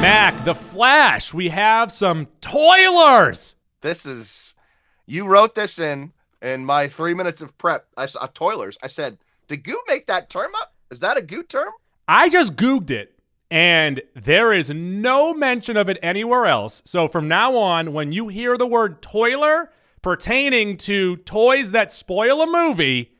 Mac, 0.00 0.44
the 0.44 0.54
Flash. 0.54 1.34
We 1.34 1.48
have 1.48 1.90
some 1.90 2.28
toilers. 2.40 3.56
This 3.80 4.06
is 4.06 4.54
you 5.06 5.26
wrote 5.26 5.54
this 5.54 5.78
in 5.78 6.12
in 6.40 6.64
my 6.64 6.88
three 6.88 7.14
minutes 7.14 7.42
of 7.42 7.56
prep. 7.58 7.86
I 7.96 8.06
saw 8.06 8.26
toilers. 8.26 8.78
I 8.82 8.86
said, 8.86 9.18
did 9.48 9.64
Goo 9.64 9.80
make 9.88 10.06
that 10.06 10.30
term 10.30 10.52
up? 10.60 10.74
Is 10.90 11.00
that 11.00 11.16
a 11.16 11.22
Goo 11.22 11.42
term? 11.42 11.72
I 12.06 12.28
just 12.28 12.54
Googled 12.54 12.90
it, 12.90 13.13
and 13.50 14.02
there 14.14 14.52
is 14.52 14.70
no 14.70 15.34
mention 15.34 15.76
of 15.76 15.88
it 15.88 15.98
anywhere 16.02 16.46
else. 16.46 16.82
So 16.84 17.08
from 17.08 17.28
now 17.28 17.56
on, 17.56 17.92
when 17.92 18.12
you 18.12 18.28
hear 18.28 18.56
the 18.56 18.66
word 18.66 19.02
toiler 19.02 19.70
pertaining 20.02 20.76
to 20.78 21.16
toys 21.18 21.70
that 21.70 21.92
spoil 21.92 22.42
a 22.42 22.46
movie, 22.46 23.12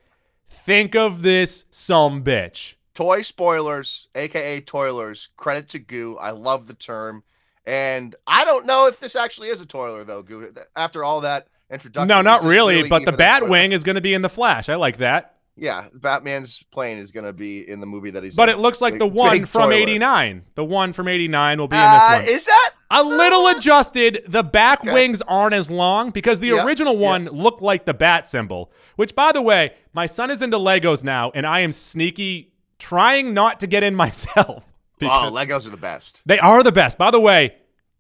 think 0.49 0.95
of 0.95 1.23
this 1.23 1.65
some 1.71 2.23
bitch. 2.25 2.77
Toy 2.95 3.23
spoilers, 3.23 4.09
aka 4.15 4.61
toilers. 4.61 5.31
Credit 5.37 5.69
to 5.71 5.79
Goo. 5.79 6.17
I 6.17 6.31
love 6.31 6.67
the 6.67 6.75
term. 6.75 7.25
And 7.67 8.15
I 8.27 8.45
don't 8.45 8.67
know 8.67 8.87
if 8.87 9.01
this 9.01 9.17
actually 9.17 9.49
is 9.49 9.61
a 9.61 9.67
toiler 9.67 10.05
though, 10.05 10.23
Goo. 10.23 10.55
After 10.77 11.03
all 11.03 11.23
that 11.23 11.49
introduction. 11.71 12.09
No, 12.09 12.23
not 12.23 12.43
this 12.43 12.51
really, 12.51 12.89
but 12.89 13.05
the? 13.05 13.13
Batwing 13.13 13.73
is 13.73 13.83
going 13.83 13.97
to 13.97 14.01
be 14.01 14.15
in 14.15 14.23
the 14.23 14.29
Flash. 14.29 14.69
I 14.69 14.77
like 14.77 14.99
that. 14.99 15.34
Yeah, 15.57 15.87
Batman's 15.95 16.63
plane 16.65 16.99
is 16.99 17.13
going 17.13 17.25
to 17.27 17.33
be 17.33 17.69
in 17.69 17.79
the 17.79 17.87
movie 17.87 18.11
that 18.11 18.25
he's. 18.25 18.35
But 18.35 18.49
in. 18.49 18.57
it 18.57 18.59
looks 18.59 18.81
like 18.81 18.99
the 18.99 19.07
one 19.07 19.45
from 19.47 19.73
89. 19.73 20.43
The 20.57 20.65
one 20.65 20.93
from 20.93 21.07
89 21.07 21.59
will 21.59 21.69
be 21.69 21.77
in 21.77 21.83
this 21.83 22.03
Uh, 22.03 22.19
one. 22.21 22.29
is 22.29 22.45
that? 22.47 22.71
A 22.91 23.03
little 23.05 23.47
adjusted. 23.49 24.25
The 24.27 24.43
back 24.43 24.81
Okay. 24.83 24.93
wings 24.93 25.23
aren't 25.23 25.55
as 25.55 25.71
long 25.71 26.11
because 26.11 26.41
the 26.41 26.49
Yeah, 26.49 26.65
original 26.65 26.95
yeah. 26.95 27.09
one 27.09 27.25
looked 27.27 27.63
like 27.63 27.85
the 27.85 27.95
bat 27.95 28.27
symbol. 28.27 28.73
Which, 28.97 29.15
by 29.15 29.31
the 29.33 29.43
way, 29.43 29.75
my 29.93 30.07
son 30.07 30.31
is 30.31 30.43
into 30.43 30.59
Legos 30.59 31.05
now, 31.05 31.31
and 31.37 31.47
I 31.47 31.61
am 31.61 31.71
sneaky 31.73 32.53
trying 32.81 33.33
not 33.33 33.61
to 33.61 33.67
get 33.69 33.83
in 33.85 33.95
myself. 34.05 34.65
Oh, 35.03 35.31
Legos 35.33 35.67
are 35.67 35.71
the 35.71 35.77
best. 35.77 36.23
they 36.25 36.39
are 36.39 36.63
the 36.63 36.73
best. 36.73 36.97
By 36.99 37.11
the 37.11 37.21
way, 37.21 37.57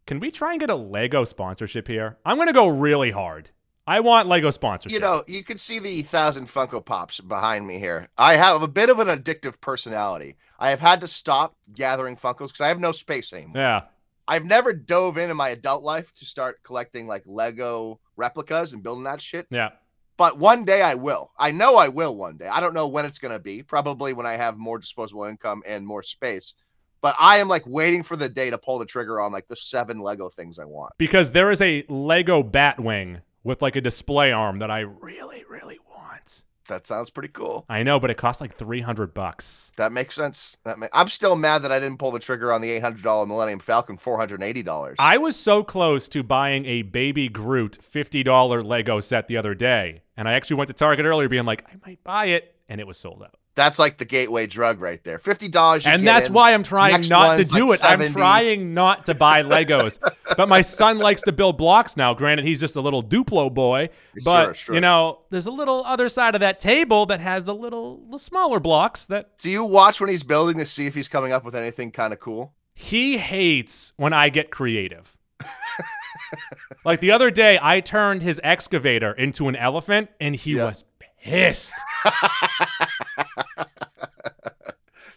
can 0.06 0.20
we 0.20 0.30
try 0.30 0.52
and 0.52 0.60
get 0.60 0.70
a 0.70 0.74
Lego 0.76 1.24
sponsorship 1.24 1.86
here? 1.86 2.16
I'm 2.24 2.36
going 2.36 2.46
to 2.46 2.52
go 2.54 2.66
really 2.68 3.10
hard. 3.10 3.50
I 3.86 4.00
want 4.00 4.28
Lego 4.28 4.50
sponsorship. 4.50 4.92
You 4.92 5.00
know, 5.00 5.22
you 5.26 5.44
can 5.44 5.58
see 5.58 5.78
the 5.78 6.02
thousand 6.02 6.48
Funko 6.48 6.84
Pops 6.84 7.20
behind 7.20 7.66
me 7.66 7.78
here. 7.78 8.08
I 8.16 8.36
have 8.36 8.62
a 8.62 8.68
bit 8.68 8.88
of 8.88 8.98
an 8.98 9.08
addictive 9.08 9.60
personality. 9.60 10.36
I 10.58 10.70
have 10.70 10.80
had 10.80 11.02
to 11.02 11.08
stop 11.08 11.54
gathering 11.74 12.16
Funkos 12.16 12.48
because 12.48 12.62
I 12.62 12.68
have 12.68 12.80
no 12.80 12.92
space 12.92 13.32
anymore. 13.32 13.56
Yeah. 13.56 13.82
I've 14.26 14.46
never 14.46 14.72
dove 14.72 15.18
in 15.18 15.30
in 15.30 15.36
my 15.36 15.50
adult 15.50 15.82
life 15.82 16.14
to 16.14 16.24
start 16.24 16.62
collecting 16.62 17.06
like 17.06 17.24
Lego 17.26 18.00
replicas 18.16 18.72
and 18.72 18.82
building 18.82 19.04
that 19.04 19.20
shit. 19.20 19.46
Yeah. 19.50 19.72
But 20.16 20.38
one 20.38 20.64
day 20.64 20.80
I 20.80 20.94
will. 20.94 21.32
I 21.36 21.50
know 21.50 21.76
I 21.76 21.88
will 21.88 22.16
one 22.16 22.38
day. 22.38 22.46
I 22.46 22.60
don't 22.60 22.72
know 22.72 22.88
when 22.88 23.04
it's 23.04 23.18
going 23.18 23.34
to 23.34 23.40
be. 23.40 23.62
Probably 23.62 24.14
when 24.14 24.24
I 24.26 24.34
have 24.34 24.56
more 24.56 24.78
disposable 24.78 25.24
income 25.24 25.62
and 25.66 25.86
more 25.86 26.02
space. 26.02 26.54
But 27.02 27.16
I 27.18 27.36
am 27.38 27.48
like 27.48 27.64
waiting 27.66 28.02
for 28.02 28.16
the 28.16 28.30
day 28.30 28.48
to 28.48 28.56
pull 28.56 28.78
the 28.78 28.86
trigger 28.86 29.20
on 29.20 29.30
like 29.30 29.48
the 29.48 29.56
seven 29.56 29.98
Lego 29.98 30.30
things 30.30 30.58
I 30.58 30.64
want. 30.64 30.94
Because 30.96 31.32
there 31.32 31.50
is 31.50 31.60
a 31.60 31.84
Lego 31.88 32.42
Batwing 32.42 33.20
with 33.44 33.62
like 33.62 33.76
a 33.76 33.80
display 33.80 34.32
arm 34.32 34.58
that 34.58 34.70
I 34.70 34.80
really, 34.80 35.44
really 35.48 35.78
want. 35.88 36.42
That 36.66 36.86
sounds 36.86 37.10
pretty 37.10 37.28
cool. 37.28 37.66
I 37.68 37.82
know, 37.82 38.00
but 38.00 38.10
it 38.10 38.16
costs 38.16 38.40
like 38.40 38.56
300 38.56 39.12
bucks. 39.12 39.70
That 39.76 39.92
makes 39.92 40.14
sense. 40.14 40.56
That 40.64 40.78
ma- 40.78 40.88
I'm 40.94 41.08
still 41.08 41.36
mad 41.36 41.62
that 41.62 41.70
I 41.70 41.78
didn't 41.78 41.98
pull 41.98 42.10
the 42.10 42.18
trigger 42.18 42.52
on 42.52 42.62
the 42.62 42.80
$800 42.80 43.28
Millennium 43.28 43.58
Falcon 43.58 43.98
$480. 43.98 44.94
I 44.98 45.18
was 45.18 45.36
so 45.36 45.62
close 45.62 46.08
to 46.08 46.22
buying 46.22 46.64
a 46.64 46.82
Baby 46.82 47.28
Groot 47.28 47.78
$50 47.82 48.64
Lego 48.64 49.00
set 49.00 49.28
the 49.28 49.36
other 49.36 49.54
day. 49.54 50.02
And 50.16 50.26
I 50.26 50.32
actually 50.32 50.56
went 50.56 50.68
to 50.68 50.74
Target 50.74 51.04
earlier 51.04 51.28
being 51.28 51.44
like, 51.44 51.64
I 51.68 51.74
might 51.86 52.02
buy 52.02 52.26
it. 52.26 52.54
And 52.68 52.80
it 52.80 52.86
was 52.86 52.96
sold 52.96 53.22
out. 53.22 53.36
That's 53.56 53.78
like 53.78 53.98
the 53.98 54.04
gateway 54.04 54.46
drug 54.48 54.80
right 54.80 55.02
there. 55.04 55.18
$50 55.20 55.86
and 55.86 56.02
get 56.02 56.04
that's 56.04 56.26
in. 56.26 56.32
why 56.34 56.54
I'm 56.54 56.64
trying 56.64 56.90
Next 56.92 57.08
not 57.08 57.36
to 57.36 57.44
do 57.44 57.68
like 57.68 57.78
it. 57.78 57.84
I'm 57.84 58.12
trying 58.12 58.74
not 58.74 59.06
to 59.06 59.14
buy 59.14 59.42
Legos. 59.44 59.98
but 60.36 60.48
my 60.48 60.60
son 60.60 60.98
likes 60.98 61.22
to 61.22 61.32
build 61.32 61.56
blocks 61.56 61.96
now. 61.96 62.14
Granted, 62.14 62.44
he's 62.46 62.58
just 62.58 62.74
a 62.74 62.80
little 62.80 63.02
Duplo 63.02 63.54
boy. 63.54 63.90
But 64.24 64.44
Sure, 64.46 64.54
sure. 64.54 64.74
you 64.74 64.80
know, 64.80 65.20
there's 65.30 65.46
a 65.46 65.52
little 65.52 65.84
other 65.84 66.08
side 66.08 66.34
of 66.34 66.40
that 66.40 66.58
table 66.58 67.06
that 67.06 67.20
has 67.20 67.44
the 67.44 67.54
little 67.54 68.00
the 68.10 68.18
smaller 68.18 68.58
blocks 68.58 69.06
that 69.06 69.38
Do 69.38 69.50
you 69.50 69.64
watch 69.64 70.00
when 70.00 70.10
he's 70.10 70.24
building 70.24 70.58
to 70.58 70.66
see 70.66 70.86
if 70.86 70.94
he's 70.96 71.08
coming 71.08 71.30
up 71.30 71.44
with 71.44 71.54
anything 71.54 71.92
kind 71.92 72.12
of 72.12 72.18
cool? 72.20 72.54
he 72.76 73.18
hates 73.18 73.92
when 73.96 74.12
I 74.12 74.30
get 74.30 74.50
creative. 74.50 75.16
like 76.84 76.98
the 76.98 77.12
other 77.12 77.30
day, 77.30 77.56
I 77.62 77.78
turned 77.78 78.20
his 78.22 78.40
excavator 78.42 79.12
into 79.12 79.46
an 79.46 79.54
elephant 79.54 80.10
and 80.20 80.34
he 80.34 80.56
was 80.56 80.84
pissed. 81.22 81.72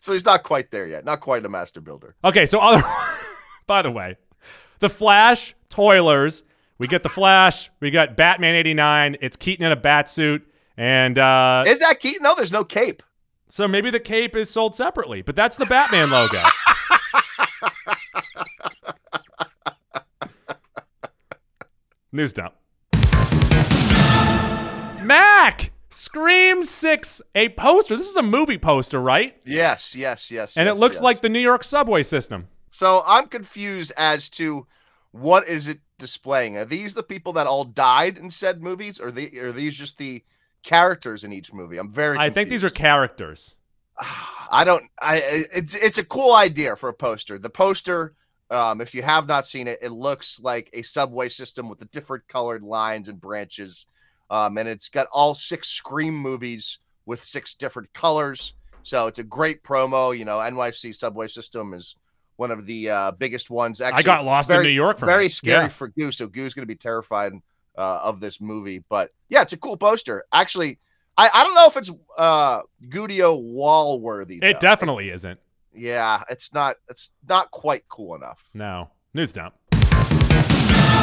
So 0.07 0.13
he's 0.13 0.23
not 0.23 0.43
quite 0.43 0.71
there 0.71 0.87
yet. 0.87 1.03
Not 1.03 1.19
quite 1.19 1.43
a 1.43 1.49
master 1.49 1.81
builder. 1.81 2.15
Okay, 2.23 2.45
so 2.45 2.59
other 2.59 2.81
by 3.67 3.81
the 3.81 3.91
way, 3.91 4.15
the 4.79 4.89
Flash, 4.89 5.53
Toilers, 5.67 6.43
we 6.77 6.87
get 6.87 7.03
the 7.03 7.09
Flash, 7.09 7.69
we 7.81 7.91
got 7.91 8.15
Batman 8.15 8.55
89, 8.55 9.17
it's 9.19 9.35
Keaton 9.35 9.65
in 9.65 9.73
a 9.73 9.75
bat 9.75 10.07
suit, 10.07 10.49
and 10.77 11.19
uh 11.19 11.65
Is 11.67 11.79
that 11.79 11.99
Keaton? 11.99 12.23
No, 12.23 12.35
there's 12.35 12.53
no 12.53 12.63
cape. 12.63 13.03
so 13.49 13.67
maybe 13.67 13.89
the 13.89 13.99
cape 13.99 14.33
is 14.37 14.49
sold 14.49 14.77
separately, 14.77 15.21
but 15.21 15.35
that's 15.35 15.57
the 15.57 15.65
Batman 15.65 16.09
logo. 16.09 16.41
News 22.13 22.31
dump. 22.31 22.53
Mac 25.03 25.71
Scream 25.97 26.61
6, 26.61 27.23
a 27.33 27.49
poster. 27.49 27.97
This 27.97 28.07
is 28.07 28.15
a 28.17 28.21
movie 28.21 28.59
poster, 28.59 29.01
right? 29.01 29.35
Yes, 29.45 29.95
yes, 29.95 30.29
yes. 30.29 30.55
And 30.55 30.67
yes, 30.67 30.77
it 30.77 30.79
looks 30.79 30.97
yes. 30.97 31.01
like 31.01 31.21
the 31.21 31.27
New 31.27 31.39
York 31.39 31.63
subway 31.63 32.03
system. 32.03 32.49
So 32.69 33.01
I'm 33.07 33.25
confused 33.25 33.91
as 33.97 34.29
to 34.29 34.67
what 35.09 35.47
is 35.47 35.67
it 35.67 35.79
displaying. 35.97 36.55
Are 36.55 36.65
these 36.65 36.93
the 36.93 37.01
people 37.01 37.33
that 37.33 37.47
all 37.47 37.63
died 37.63 38.15
in 38.15 38.29
said 38.29 38.61
movies, 38.61 38.99
or 38.99 39.11
the 39.11 39.39
are 39.39 39.51
these 39.51 39.75
just 39.75 39.97
the 39.97 40.23
characters 40.61 41.23
in 41.23 41.33
each 41.33 41.51
movie? 41.51 41.79
I'm 41.79 41.89
very. 41.89 42.15
I 42.19 42.29
think 42.29 42.49
these 42.49 42.63
are 42.63 42.69
characters. 42.69 43.57
I 44.51 44.65
don't. 44.65 44.83
I. 45.01 45.19
It's 45.55 45.73
it's 45.73 45.97
a 45.97 46.05
cool 46.05 46.35
idea 46.35 46.75
for 46.75 46.89
a 46.89 46.93
poster. 46.93 47.39
The 47.39 47.49
poster. 47.49 48.13
Um, 48.51 48.81
if 48.81 48.93
you 48.93 49.01
have 49.01 49.27
not 49.27 49.47
seen 49.47 49.67
it, 49.67 49.79
it 49.81 49.91
looks 49.91 50.39
like 50.39 50.69
a 50.73 50.83
subway 50.83 51.27
system 51.27 51.67
with 51.67 51.79
the 51.79 51.85
different 51.85 52.27
colored 52.27 52.61
lines 52.61 53.09
and 53.09 53.19
branches. 53.19 53.87
Um, 54.29 54.57
and 54.57 54.67
it's 54.67 54.89
got 54.89 55.07
all 55.13 55.35
six 55.35 55.69
Scream 55.69 56.15
movies 56.15 56.79
with 57.05 57.23
six 57.23 57.53
different 57.53 57.93
colors. 57.93 58.53
So 58.83 59.07
it's 59.07 59.19
a 59.19 59.23
great 59.23 59.63
promo. 59.63 60.17
You 60.17 60.25
know, 60.25 60.37
NYC 60.37 60.95
subway 60.95 61.27
system 61.27 61.73
is 61.73 61.95
one 62.35 62.51
of 62.51 62.65
the 62.65 62.89
uh, 62.89 63.11
biggest 63.11 63.49
ones. 63.49 63.81
Actually, 63.81 63.99
I 63.99 64.03
got 64.03 64.25
lost 64.25 64.47
very, 64.47 64.65
in 64.65 64.71
New 64.71 64.75
York 64.75 64.99
very 64.99 65.25
it. 65.25 65.31
scary 65.31 65.63
Yeah. 65.63 65.69
for 65.69 65.87
Goose. 65.89 66.17
So 66.17 66.27
Goose 66.27 66.53
going 66.53 66.63
to 66.63 66.73
be 66.73 66.77
terrified 66.77 67.33
uh, 67.77 68.01
of 68.03 68.19
this 68.19 68.39
movie. 68.39 68.83
But 68.89 69.11
yeah, 69.29 69.41
it's 69.41 69.53
a 69.53 69.57
cool 69.57 69.77
poster. 69.77 70.25
Actually, 70.31 70.79
I, 71.17 71.29
I 71.33 71.43
don't 71.43 71.55
know 71.55 71.65
if 71.67 71.77
it's 71.77 71.91
uh, 72.17 72.61
Gudio 72.87 73.41
wall 73.41 73.99
worthy. 73.99 74.39
It 74.41 74.59
definitely 74.59 75.09
isn't. 75.09 75.39
Yeah, 75.73 76.23
it's 76.29 76.53
not. 76.53 76.77
It's 76.89 77.11
not 77.27 77.51
quite 77.51 77.83
cool 77.87 78.15
enough. 78.15 78.49
No. 78.53 78.89
News 79.13 79.33
dump. 79.33 79.55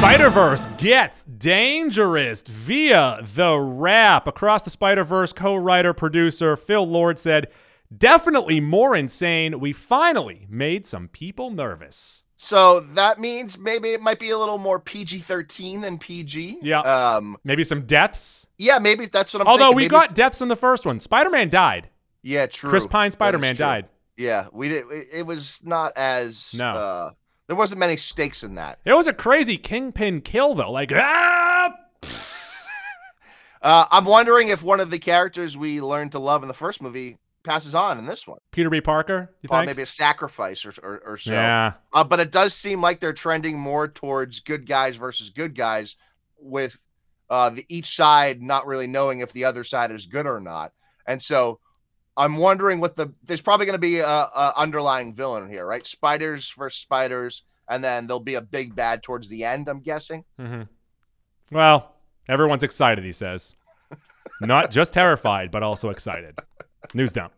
Spider 0.05 0.29
Verse 0.29 0.67
gets 0.77 1.25
dangerous 1.25 2.43
via 2.43 3.21
the 3.35 3.57
rap. 3.57 4.29
Across 4.29 4.65
the 4.65 4.71
Spider 4.71 5.03
Verse, 5.03 5.33
co 5.33 5.57
writer, 5.57 5.95
producer 5.95 6.59
Phil 6.59 6.87
Lord 6.87 7.19
said, 7.19 7.49
definitely 7.97 8.61
more 8.61 8.95
insane. 8.95 9.59
We 9.61 9.73
finally 9.73 10.47
made 10.51 10.85
some 10.85 11.09
people 11.09 11.49
nervous. 11.51 12.25
So 12.37 12.81
that 12.81 13.19
means 13.19 13.59
maybe 13.59 13.95
it 13.95 14.03
might 14.03 14.19
be 14.19 14.29
a 14.29 14.37
little 14.37 14.59
more 14.59 14.79
PG 14.79 15.21
thirteen 15.21 15.81
than 15.81 15.97
PG. 15.97 16.59
Yeah. 16.61 16.81
Um. 16.81 17.39
Maybe 17.43 17.65
some 17.65 17.87
deaths. 17.87 18.47
Yeah. 18.59 18.79
Maybe 18.81 19.07
that's 19.07 19.33
what 19.33 19.41
I'm. 19.41 19.47
Although 19.47 19.69
thinking. 19.69 19.77
we 19.77 19.83
Maybe 19.85 19.91
got 19.91 20.05
it's- 20.05 20.17
deaths 20.17 20.43
in 20.43 20.49
the 20.49 20.57
first 20.57 20.85
one. 20.85 21.01
Spider 21.01 21.31
Man 21.31 21.49
died. 21.49 21.89
Yeah. 22.23 22.45
True. 22.45 22.69
Chris 22.69 22.87
Pine 22.87 23.11
Spider 23.11 23.39
Man 23.39 23.57
died. 23.57 23.87
Yeah. 24.19 24.49
We 24.53 24.69
did. 24.69 24.85
It 25.15 25.25
was 25.25 25.63
not 25.65 25.97
as. 25.97 26.55
No. 26.59 26.69
Uh, 26.69 27.11
there 27.47 27.57
wasn't 27.57 27.81
many 27.81 27.97
stakes 27.97 28.43
in 28.43 28.55
that. 28.55 28.79
It 28.85 28.93
was 28.93 29.07
a 29.07 29.13
crazy 29.13 29.59
kingpin 29.59 30.21
kill, 30.21 30.55
though. 30.55 30.71
Like, 30.71 30.93
ah! 30.95 31.75
Uh, 33.63 33.87
I'm 33.91 34.05
wondering 34.05 34.49
if 34.49 34.63
one 34.63 34.79
of 34.79 34.91
the 34.91 34.99
characters 34.99 35.57
we 35.57 35.81
learned 35.81 36.13
to 36.13 36.19
love 36.19 36.43
in 36.43 36.49
the 36.49 36.55
first 36.55 36.83
movie 36.83 37.17
passes 37.45 37.75
on 37.75 37.99
in 37.99 38.05
this 38.05 38.27
one. 38.27 38.39
Peter 38.51 38.69
B. 38.69 38.81
Parker, 38.81 39.31
you 39.41 39.49
think? 39.49 39.67
maybe 39.67 39.83
a 39.83 39.87
sacrifice 39.87 40.67
or, 40.67 40.75
or, 40.83 40.99
or 41.07 41.17
so. 41.17 41.33
Yeah. 41.33 41.73
Uh, 41.93 42.05
but 42.05 42.21
it 42.21 42.31
does 42.31 42.55
seem 42.55 42.83
like 42.83 43.01
they're 43.01 43.15
trending 43.15 43.59
more 43.59 43.89
towards 43.89 44.41
good 44.41 44.67
guys 44.67 44.97
versus 44.97 45.31
good 45.31 45.55
guys, 45.55 45.97
with 46.39 46.79
uh, 47.31 47.51
the 47.51 47.65
each 47.69 47.95
side 47.97 48.43
not 48.43 48.67
really 48.67 48.87
knowing 48.87 49.21
if 49.21 49.33
the 49.33 49.47
other 49.47 49.65
side 49.65 49.91
is 49.91 50.07
good 50.07 50.27
or 50.27 50.41
not. 50.41 50.73
And 51.07 51.23
so 51.23 51.61
I'm 52.17 52.37
wondering 52.37 52.81
what 52.81 52.97
the 52.97 53.13
there's 53.25 53.41
probably 53.43 53.67
going 53.67 53.75
to 53.75 53.81
be 53.81 53.99
a, 53.99 54.07
a 54.07 54.53
underlying 54.57 55.15
villain 55.15 55.49
here, 55.49 55.67
right? 55.67 55.85
Spiders 55.85 56.53
versus 56.57 56.81
spiders, 56.81 57.43
and 57.69 57.83
then 57.83 58.07
there'll 58.07 58.21
be 58.21 58.35
a 58.35 58.41
big 58.41 58.75
bad 58.77 59.03
towards 59.03 59.29
the 59.29 59.45
end. 59.45 59.69
I'm 59.69 59.81
guessing. 59.81 60.25
hmm 60.39 60.63
Well, 61.51 61.95
everyone's 62.29 62.63
excited, 62.63 63.05
he 63.05 63.13
says. 63.13 63.55
Not 64.41 64.71
just 64.71 64.93
terrified, 64.95 65.51
but 65.51 65.63
also 65.63 65.91
excited. 65.91 66.39
News 66.95 67.13
dump. 67.13 67.33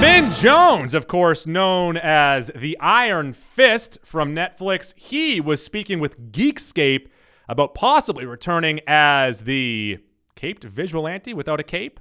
Finn 0.00 0.32
Jones, 0.32 0.94
of 0.94 1.06
course, 1.06 1.46
known 1.46 1.96
as 1.96 2.50
the 2.56 2.76
Iron 2.80 3.32
Fist 3.32 3.98
from 4.04 4.34
Netflix, 4.34 4.94
he 4.96 5.40
was 5.40 5.62
speaking 5.64 6.00
with 6.00 6.32
Geekscape 6.32 7.06
about 7.48 7.74
possibly 7.74 8.26
returning 8.26 8.80
as 8.88 9.42
the 9.42 9.98
caped 10.34 10.64
vigilante 10.64 11.32
without 11.32 11.60
a 11.60 11.62
cape. 11.62 12.00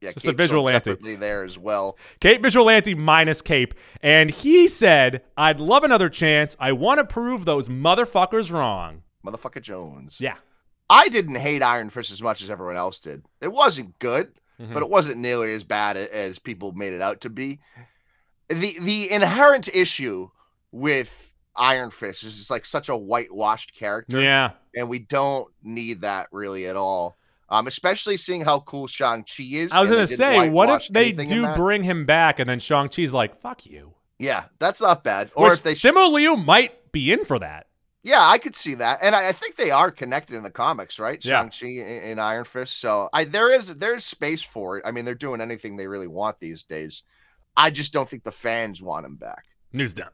Yeah, 0.00 0.12
Just 0.12 0.24
a 0.26 0.28
Cape's 0.34 0.50
sold 0.50 0.68
vigilante. 0.70 1.16
there 1.16 1.44
as 1.44 1.58
well. 1.58 1.98
Cape 2.20 2.42
Vigilante 2.42 2.94
minus 2.94 3.42
cape. 3.42 3.74
And 4.02 4.30
he 4.30 4.66
said, 4.68 5.22
I'd 5.36 5.60
love 5.60 5.84
another 5.84 6.08
chance. 6.08 6.56
I 6.58 6.72
want 6.72 6.98
to 6.98 7.04
prove 7.04 7.44
those 7.44 7.68
motherfuckers 7.68 8.50
wrong. 8.52 9.02
Motherfucker 9.26 9.60
Jones. 9.62 10.18
Yeah. 10.20 10.36
I 10.90 11.08
didn't 11.08 11.36
hate 11.36 11.62
Iron 11.62 11.90
Fist 11.90 12.10
as 12.12 12.22
much 12.22 12.42
as 12.42 12.50
everyone 12.50 12.76
else 12.76 13.00
did. 13.00 13.24
It 13.40 13.52
wasn't 13.52 13.98
good, 13.98 14.32
Mhm. 14.60 14.72
but 14.74 14.82
it 14.82 14.90
wasn't 14.90 15.18
nearly 15.18 15.52
as 15.54 15.64
bad 15.64 15.96
as 15.96 16.38
people 16.38 16.72
made 16.72 16.92
it 16.92 17.00
out 17.00 17.20
to 17.22 17.30
be. 17.30 17.60
The 18.48 18.76
the 18.80 19.10
inherent 19.10 19.68
issue 19.74 20.28
with 20.70 21.32
Iron 21.56 21.90
Fist 21.90 22.24
is 22.24 22.38
it's 22.38 22.50
like 22.50 22.66
such 22.66 22.88
a 22.88 22.96
whitewashed 22.96 23.74
character, 23.74 24.20
Yeah. 24.20 24.50
and 24.76 24.88
we 24.88 24.98
don't 24.98 25.50
need 25.62 26.02
that 26.02 26.28
really 26.32 26.66
at 26.66 26.76
all. 26.76 27.16
Um, 27.48 27.66
especially 27.66 28.16
seeing 28.16 28.40
how 28.40 28.60
cool 28.60 28.86
Shang 28.86 29.22
Chi 29.22 29.44
is. 29.44 29.70
I 29.70 29.80
was 29.80 29.90
gonna 29.90 30.06
say, 30.06 30.48
what 30.48 30.70
if 30.70 30.88
they 30.88 31.12
do 31.12 31.46
bring 31.54 31.82
him 31.82 32.06
back 32.06 32.38
and 32.38 32.48
then 32.48 32.58
Shang-Chi's 32.58 33.12
like, 33.12 33.38
fuck 33.40 33.66
you? 33.66 33.94
Yeah, 34.18 34.44
that's 34.58 34.80
not 34.80 35.04
bad. 35.04 35.30
Or 35.34 35.50
Which 35.50 35.58
if 35.58 35.62
they, 35.62 35.74
Simu 35.74 36.10
Liu 36.12 36.36
might 36.36 36.90
be 36.92 37.12
in 37.12 37.24
for 37.24 37.38
that. 37.40 37.66
yeah, 38.02 38.26
I 38.26 38.38
could 38.38 38.56
see 38.56 38.74
that, 38.76 39.00
and 39.02 39.14
I, 39.14 39.28
I 39.28 39.32
think 39.32 39.56
they 39.56 39.70
are 39.70 39.90
connected 39.90 40.36
in 40.36 40.42
the 40.42 40.50
comics, 40.50 40.98
right? 40.98 41.22
Yeah. 41.24 41.48
Shang 41.48 41.50
Chi 41.50 41.82
and, 41.82 42.04
and 42.04 42.20
Iron 42.20 42.44
Fist. 42.44 42.80
So 42.80 43.08
I 43.12 43.24
there 43.24 43.52
is 43.52 43.74
there 43.76 43.94
is 43.94 44.04
space 44.04 44.42
for 44.42 44.78
it. 44.78 44.84
I 44.86 44.90
mean, 44.90 45.04
they're 45.04 45.14
doing 45.14 45.40
anything 45.40 45.76
they 45.76 45.86
really 45.86 46.08
want 46.08 46.40
these 46.40 46.64
days. 46.64 47.02
I 47.56 47.70
just 47.70 47.92
don't 47.92 48.08
think 48.08 48.24
the 48.24 48.32
fans 48.32 48.80
want 48.82 49.06
him 49.06 49.16
back. 49.16 49.44
News 49.72 49.94
dump. 49.94 50.12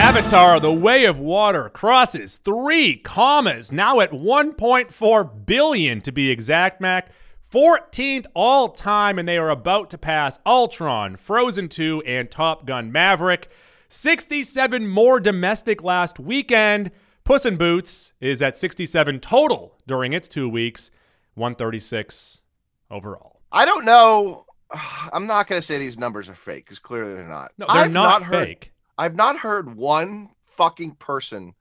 Avatar 0.00 0.58
The 0.58 0.72
Way 0.72 1.04
of 1.04 1.18
Water 1.18 1.68
crosses 1.68 2.38
three 2.38 2.96
commas, 2.96 3.70
now 3.70 4.00
at 4.00 4.10
1.4 4.12 5.46
billion 5.46 6.00
to 6.00 6.10
be 6.10 6.30
exact, 6.30 6.80
Mac. 6.80 7.12
14th 7.52 8.24
all 8.34 8.70
time, 8.70 9.18
and 9.18 9.28
they 9.28 9.36
are 9.36 9.50
about 9.50 9.90
to 9.90 9.98
pass 9.98 10.38
Ultron, 10.46 11.16
Frozen 11.16 11.68
2, 11.68 12.02
and 12.06 12.30
Top 12.30 12.64
Gun 12.64 12.90
Maverick. 12.90 13.50
67 13.88 14.88
more 14.88 15.20
domestic 15.20 15.84
last 15.84 16.18
weekend. 16.18 16.90
Puss 17.22 17.44
in 17.44 17.56
Boots 17.56 18.14
is 18.20 18.40
at 18.40 18.56
67 18.56 19.20
total 19.20 19.76
during 19.86 20.14
its 20.14 20.28
two 20.28 20.48
weeks, 20.48 20.90
136 21.34 22.42
overall. 22.90 23.42
I 23.52 23.66
don't 23.66 23.84
know. 23.84 24.46
I'm 25.12 25.26
not 25.26 25.46
going 25.46 25.60
to 25.60 25.64
say 25.64 25.76
these 25.76 25.98
numbers 25.98 26.30
are 26.30 26.34
fake 26.34 26.64
because 26.64 26.78
clearly 26.78 27.14
they're 27.14 27.28
not. 27.28 27.52
No, 27.58 27.66
they're 27.66 27.84
I've 27.84 27.92
not, 27.92 28.22
heard, 28.22 28.46
fake. 28.46 28.72
I've 29.00 29.16
not 29.16 29.38
heard 29.38 29.76
one 29.76 30.30
fucking 30.42 30.96
person 30.96 31.54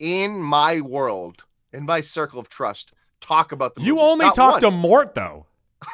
in 0.00 0.42
my 0.42 0.80
world, 0.80 1.44
in 1.72 1.86
my 1.86 2.00
circle 2.00 2.40
of 2.40 2.48
trust, 2.48 2.92
talk 3.20 3.52
about 3.52 3.74
the 3.74 3.80
movie. 3.80 3.86
You 3.86 3.94
movie. 3.94 4.04
only 4.04 4.24
Not 4.26 4.34
talk 4.34 4.52
one. 4.54 4.60
to 4.62 4.70
Mort, 4.72 5.14
though. 5.14 5.46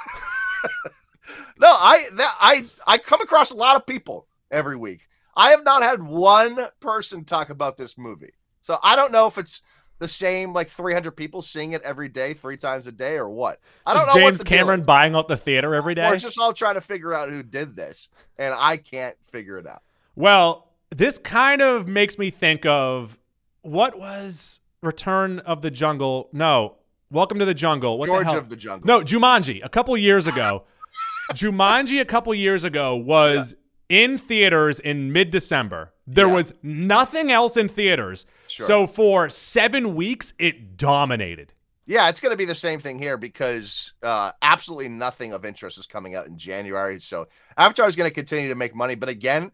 No, 1.61 1.68
I 1.68 2.04
that 2.14 2.35
I 2.40 2.66
I 2.87 2.99
come 2.99 3.21
across 3.21 3.50
a 3.50 3.57
lot 3.57 3.76
of 3.76 3.85
people 3.85 4.26
every 4.50 4.76
week. 4.76 5.09
I 5.37 5.50
have 5.50 5.64
not 5.64 5.83
had 5.83 6.02
one 6.02 6.57
person 6.80 7.25
talk 7.25 7.50
about 7.50 7.76
this 7.76 7.99
movie. 7.99 8.33
So 8.61 8.76
I 8.83 8.97
don't 8.97 9.12
know 9.12 9.26
if 9.26 9.38
it's 9.38 9.62
the 9.99 10.09
same 10.09 10.52
like 10.52 10.71
300 10.71 11.11
people 11.12 11.42
seeing 11.42 11.73
it 11.73 11.83
every 11.83 12.09
day, 12.09 12.33
three 12.35 12.57
times 12.57 12.87
a 12.87 12.92
day, 12.92 13.16
or 13.16 13.28
what. 13.28 13.61
I 13.85 13.95
don't 13.95 14.04
Just 14.07 14.16
know. 14.16 14.23
James 14.23 14.45
Cameron 14.45 14.83
buying 14.83 15.16
out 15.16 15.26
the 15.26 15.37
theater 15.37 15.75
every 15.75 15.95
day. 15.97 16.09
It's 16.09 16.23
just 16.23 16.38
all 16.38 16.52
trying 16.52 16.75
to 16.76 16.80
figure 16.80 17.12
out 17.12 17.28
who 17.28 17.42
did 17.42 17.75
this, 17.75 18.09
and 18.37 18.54
I 18.57 18.76
can't 18.76 19.16
figure 19.30 19.59
it 19.59 19.66
out. 19.66 19.83
Well, 20.14 20.68
this 20.90 21.18
kind 21.18 21.61
of 21.61 21.87
makes 21.88 22.18
me 22.18 22.30
think 22.30 22.64
of 22.66 23.18
what 23.62 23.99
was 23.99 24.61
Return 24.83 25.40
of 25.40 25.62
the 25.62 25.71
Jungle? 25.71 26.28
No, 26.33 26.75
Welcome 27.11 27.38
to 27.38 27.47
the 27.47 27.54
Jungle. 27.54 27.97
What 27.97 28.07
George 28.07 28.26
the 28.28 28.37
of 28.37 28.49
the 28.50 28.57
Jungle. 28.57 28.87
No, 28.87 29.02
Jumanji. 29.02 29.64
A 29.64 29.68
couple 29.71 29.97
years 29.97 30.26
ago, 30.26 30.64
Jumanji. 31.33 32.00
A 32.02 32.04
couple 32.04 32.35
years 32.35 32.64
ago 32.64 32.95
was 32.97 33.54
in 33.88 34.18
theaters 34.18 34.78
in 34.78 35.11
mid-December. 35.11 35.92
There 36.07 36.26
Yeah. 36.26 36.35
was 36.35 36.52
nothing 36.62 37.30
else 37.33 37.57
in 37.57 37.68
theaters. 37.68 38.26
Sure. 38.47 38.66
So 38.66 38.87
for 38.87 39.30
seven 39.30 39.95
weeks, 39.95 40.35
it 40.38 40.76
dominated. 40.76 41.54
Yeah, 41.87 42.11
it's 42.11 42.21
going 42.21 42.33
to 42.33 42.37
be 42.37 42.45
the 42.45 42.54
same 42.54 42.78
thing 42.80 42.99
here 42.99 43.16
because 43.16 43.95
uh, 44.02 44.33
absolutely 44.42 44.90
nothing 44.90 45.33
of 45.33 45.47
interest 45.47 45.78
is 45.78 45.87
coming 45.87 46.14
out 46.14 46.26
in 46.26 46.37
January. 46.37 47.00
So 47.00 47.28
Avatar 47.57 47.88
is 47.88 47.97
going 47.97 48.11
to 48.11 48.14
continue 48.14 48.50
to 48.50 48.54
make 48.54 48.75
money, 48.75 48.95
but 48.95 49.09
again, 49.09 49.50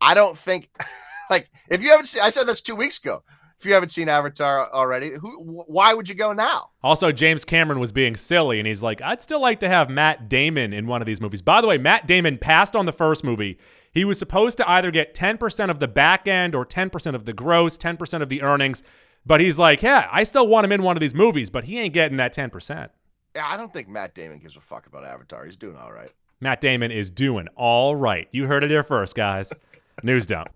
I 0.00 0.14
don't 0.14 0.36
think 0.36 0.70
like 1.30 1.50
if 1.68 1.82
you 1.82 1.90
haven't 1.90 2.06
seen, 2.06 2.22
I 2.22 2.30
said 2.30 2.46
this 2.46 2.60
two 2.60 2.76
weeks 2.76 2.98
ago. 2.98 3.22
If 3.60 3.66
you 3.66 3.72
haven't 3.72 3.90
seen 3.90 4.10
Avatar 4.10 4.70
already, 4.72 5.12
who? 5.12 5.64
Why 5.68 5.94
would 5.94 6.08
you 6.08 6.14
go 6.14 6.32
now? 6.32 6.70
Also, 6.82 7.12
James 7.12 7.46
Cameron 7.46 7.78
was 7.78 7.92
being 7.92 8.14
silly, 8.14 8.58
and 8.58 8.66
he's 8.66 8.82
like, 8.82 9.00
I'd 9.00 9.22
still 9.22 9.40
like 9.40 9.60
to 9.60 9.68
have 9.68 9.88
Matt 9.88 10.28
Damon 10.28 10.74
in 10.74 10.86
one 10.86 11.00
of 11.00 11.06
these 11.06 11.20
movies. 11.20 11.40
By 11.40 11.62
the 11.62 11.68
way, 11.68 11.78
Matt 11.78 12.06
Damon 12.06 12.36
passed 12.36 12.76
on 12.76 12.84
the 12.84 12.92
first 12.92 13.24
movie. 13.24 13.58
He 13.90 14.04
was 14.04 14.18
supposed 14.18 14.58
to 14.58 14.68
either 14.68 14.90
get 14.90 15.14
10% 15.14 15.70
of 15.70 15.78
the 15.78 15.88
back 15.88 16.26
end 16.26 16.54
or 16.54 16.66
10% 16.66 17.14
of 17.14 17.24
the 17.24 17.32
gross, 17.32 17.78
10% 17.78 18.20
of 18.20 18.28
the 18.28 18.42
earnings. 18.42 18.82
But 19.24 19.40
he's 19.40 19.58
like, 19.58 19.82
yeah, 19.82 20.08
I 20.12 20.24
still 20.24 20.48
want 20.48 20.64
him 20.66 20.72
in 20.72 20.82
one 20.82 20.96
of 20.96 21.00
these 21.00 21.14
movies, 21.14 21.48
but 21.48 21.64
he 21.64 21.78
ain't 21.78 21.94
getting 21.94 22.18
that 22.18 22.34
10%. 22.34 22.90
Yeah, 23.34 23.46
I 23.46 23.56
don't 23.56 23.72
think 23.72 23.88
Matt 23.88 24.14
Damon 24.14 24.40
gives 24.40 24.56
a 24.56 24.60
fuck 24.60 24.86
about 24.86 25.04
Avatar. 25.04 25.44
He's 25.44 25.56
doing 25.56 25.76
all 25.76 25.92
right. 25.92 26.10
Matt 26.40 26.60
Damon 26.60 26.90
is 26.90 27.10
doing 27.10 27.48
all 27.56 27.96
right. 27.96 28.28
You 28.32 28.46
heard 28.46 28.64
it 28.64 28.70
here 28.70 28.82
first, 28.82 29.14
guys. 29.14 29.52
News 30.04 30.26
dump. 30.26 30.50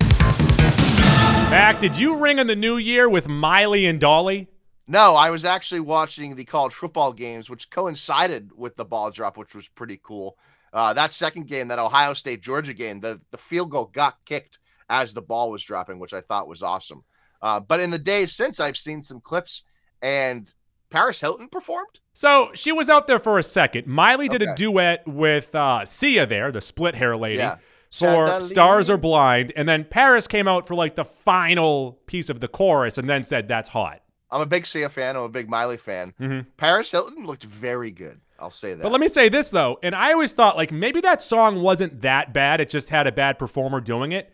Mac, 1.51 1.81
did 1.81 1.97
you 1.97 2.17
ring 2.17 2.39
in 2.39 2.47
the 2.47 2.55
new 2.55 2.77
year 2.77 3.09
with 3.09 3.29
Miley 3.29 3.87
and 3.87 3.99
Dolly? 3.99 4.47
No, 4.87 5.15
I 5.15 5.31
was 5.31 5.47
actually 5.47 5.81
watching 5.81 6.37
the 6.37 6.45
college 6.45 6.75
football 6.75 7.15
games, 7.15 7.49
which 7.49 7.71
coincided 7.71 8.51
with 8.55 8.77
the 8.77 8.85
ball 8.85 9.11
drop, 9.11 9.39
which 9.39 9.55
was 9.55 9.67
pretty 9.67 9.99
cool. 10.03 10.37
Uh, 10.71 10.93
that 10.93 11.13
second 11.13 11.47
game, 11.47 11.69
that 11.69 11.79
Ohio 11.79 12.13
State 12.13 12.43
Georgia 12.43 12.75
game, 12.75 13.01
the, 13.01 13.23
the 13.31 13.39
field 13.39 13.71
goal 13.71 13.87
got 13.87 14.23
kicked 14.27 14.59
as 14.91 15.15
the 15.15 15.23
ball 15.23 15.51
was 15.51 15.65
dropping, 15.65 15.99
which 15.99 16.13
I 16.13 16.21
thought 16.21 16.47
was 16.47 16.63
awesome. 16.63 17.05
Uh, 17.41 17.59
but 17.59 17.81
in 17.81 17.91
the 17.91 17.99
days 17.99 18.35
since, 18.35 18.61
I've 18.61 18.77
seen 18.77 19.01
some 19.01 19.21
clips, 19.23 19.65
and 20.03 20.53
Paris 20.91 21.23
Hilton 21.23 21.49
performed. 21.49 22.01
So 22.13 22.51
she 22.53 22.71
was 22.73 22.91
out 22.91 23.07
there 23.07 23.19
for 23.19 23.39
a 23.39 23.43
second. 23.43 23.87
Miley 23.87 24.29
did 24.29 24.43
a 24.43 24.55
duet 24.57 25.09
with 25.09 25.55
uh, 25.55 25.87
Sia 25.87 26.27
there, 26.27 26.53
the 26.53 26.61
split 26.61 26.95
hair 26.97 27.17
lady, 27.17 27.39
Yeah. 27.39 27.57
For 27.91 28.27
Chandelier. 28.27 28.41
Stars 28.41 28.91
Are 28.91 28.97
Blind. 28.97 29.53
And 29.57 29.69
then 29.69 29.85
Paris 29.85 30.27
came 30.27 30.47
out 30.49 30.67
for 30.67 30.75
like 30.75 30.95
the 30.97 31.05
final 31.05 31.99
piece 32.07 32.29
of 32.31 32.41
the 32.41 32.49
chorus 32.49 32.99
and 32.99 33.09
then 33.09 33.25
said, 33.25 33.49
That's 33.49 33.69
hot. 33.71 34.03
I'm 34.31 34.41
a 34.43 34.47
big 34.47 34.67
Sia 34.67 34.89
fan. 34.91 35.17
I'm 35.17 35.23
a 35.23 35.29
big 35.29 35.49
Miley 35.49 35.79
fan. 35.79 36.13
Mhm. 36.21 36.47
Paris 36.59 36.91
Hilton 36.91 37.25
looked 37.25 37.45
very 37.45 37.91
good. 37.91 38.21
I'll 38.39 38.51
say 38.51 38.75
that. 38.75 38.83
But 38.83 38.93
let 38.93 39.01
me 39.01 39.09
say 39.09 39.29
this 39.29 39.51
though, 39.51 39.79
and 39.83 39.95
I 39.95 40.13
always 40.13 40.33
thought 40.33 40.57
like 40.57 40.71
maybe 40.71 41.01
that 41.01 41.23
song 41.23 41.61
wasn't 41.63 42.03
that 42.03 42.33
bad. 42.33 42.61
It 42.61 42.71
just 42.71 42.91
had 42.91 43.07
a 43.07 43.13
bad 43.13 43.39
performer 43.39 43.81
doing 43.81 44.13
it. 44.13 44.33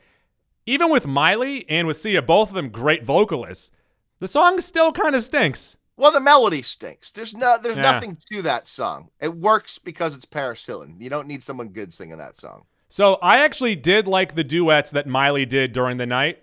Even 0.66 0.90
with 0.90 1.06
Miley 1.06 1.64
and 1.68 1.86
with 1.86 1.96
Sia, 1.98 2.22
both 2.22 2.48
of 2.48 2.54
them 2.54 2.70
great 2.70 3.04
vocalists, 3.04 3.70
the 4.18 4.28
song 4.28 4.60
still 4.60 4.92
kind 4.92 5.14
of 5.14 5.22
stinks. 5.22 5.76
Well, 5.96 6.10
the 6.10 6.20
melody 6.20 6.62
stinks. 6.62 7.12
There's 7.12 7.36
no, 7.36 7.56
there's 7.56 7.76
Yeah. 7.76 7.82
nothing 7.92 8.16
to 8.32 8.42
that 8.42 8.66
song. 8.66 9.10
It 9.20 9.36
works 9.36 9.78
because 9.78 10.16
it's 10.16 10.24
Paris 10.24 10.64
Hilton. 10.66 10.96
You 10.98 11.08
don't 11.08 11.28
need 11.28 11.42
someone 11.42 11.68
good 11.68 11.92
singing 11.92 12.18
that 12.18 12.34
song. 12.36 12.64
So 12.94 13.14
I 13.20 13.38
actually 13.38 13.74
did 13.74 14.06
like 14.06 14.36
the 14.36 14.44
duets 14.44 14.92
that 14.92 15.08
Miley 15.08 15.44
did 15.46 15.72
during 15.72 15.96
the 15.96 16.06
night. 16.06 16.38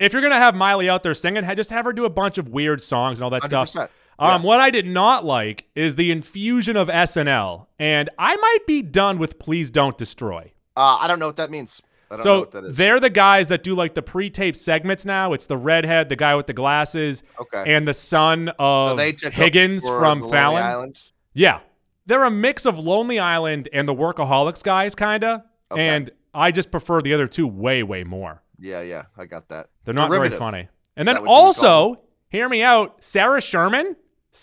If 0.00 0.12
you're 0.12 0.22
gonna 0.22 0.34
have 0.40 0.52
Miley 0.56 0.90
out 0.90 1.04
there 1.04 1.14
singing, 1.14 1.44
just 1.54 1.70
have 1.70 1.84
her 1.84 1.92
do 1.92 2.04
a 2.04 2.10
bunch 2.10 2.36
of 2.36 2.48
weird 2.48 2.82
songs 2.82 3.20
and 3.20 3.24
all 3.24 3.30
that 3.30 3.44
stuff. 3.44 3.68
100%. 3.68 3.88
Um, 4.18 4.42
Yeah. 4.42 4.44
what 4.48 4.58
I 4.58 4.70
did 4.70 4.88
not 4.88 5.24
like 5.24 5.68
is 5.76 5.94
the 5.94 6.10
infusion 6.10 6.76
of 6.76 6.90
SNL, 6.90 7.68
and 7.78 8.10
I 8.18 8.34
might 8.34 8.66
be 8.66 8.82
done 8.82 9.18
with 9.18 9.38
"Please 9.38 9.70
Don't 9.70 9.96
Destroy." 9.96 10.50
Uh, 10.76 10.98
I 11.00 11.06
don't 11.06 11.20
know 11.20 11.26
what 11.28 11.36
that 11.36 11.52
means. 11.52 11.80
I 12.10 12.16
don't 12.16 12.18
know 12.18 12.24
So 12.24 12.40
what 12.40 12.50
that 12.50 12.64
is. 12.64 12.76
they're 12.76 12.98
the 12.98 13.08
guys 13.08 13.46
that 13.46 13.62
do 13.62 13.76
like 13.76 13.94
the 13.94 14.02
pre-taped 14.02 14.58
segments 14.58 15.04
now. 15.04 15.32
It's 15.32 15.46
the 15.46 15.56
redhead, 15.56 16.08
the 16.08 16.16
guy 16.16 16.34
with 16.34 16.48
the 16.48 16.54
glasses, 16.54 17.22
Okay. 17.40 17.72
and 17.72 17.86
the 17.86 17.94
son 17.94 18.50
of 18.58 18.98
so 18.98 19.30
Higgins 19.30 19.86
from 19.86 20.28
Fallon. 20.28 20.64
Island. 20.64 21.00
Yeah. 21.34 21.60
They're 22.04 22.24
a 22.24 22.32
mix 22.32 22.66
of 22.66 22.80
Lonely 22.80 23.20
Island 23.20 23.68
and 23.72 23.88
the 23.88 23.94
Workaholics 23.94 24.64
guys, 24.64 24.96
kinda. 24.96 25.44
Okay. 25.74 25.86
And 25.88 26.10
I 26.32 26.50
just 26.50 26.70
prefer 26.70 27.00
the 27.02 27.14
other 27.14 27.26
two 27.28 27.46
way, 27.46 27.82
way 27.82 28.02
more. 28.04 28.42
Yeah, 28.58 28.80
yeah, 28.82 29.04
I 29.16 29.26
got 29.26 29.48
that. 29.50 29.68
They're 29.84 29.94
not 29.94 30.08
Derivative. 30.08 30.38
very 30.38 30.50
funny. 30.50 30.68
And 30.96 31.06
then 31.06 31.16
that 31.16 31.22
what 31.24 31.30
you 31.30 31.46
would 31.48 31.54
call 31.56 31.72
also, 31.82 32.00
hear 32.28 32.48
me 32.48 32.62
out, 32.62 33.02
Sarah 33.02 33.40
Sherman 33.40 33.96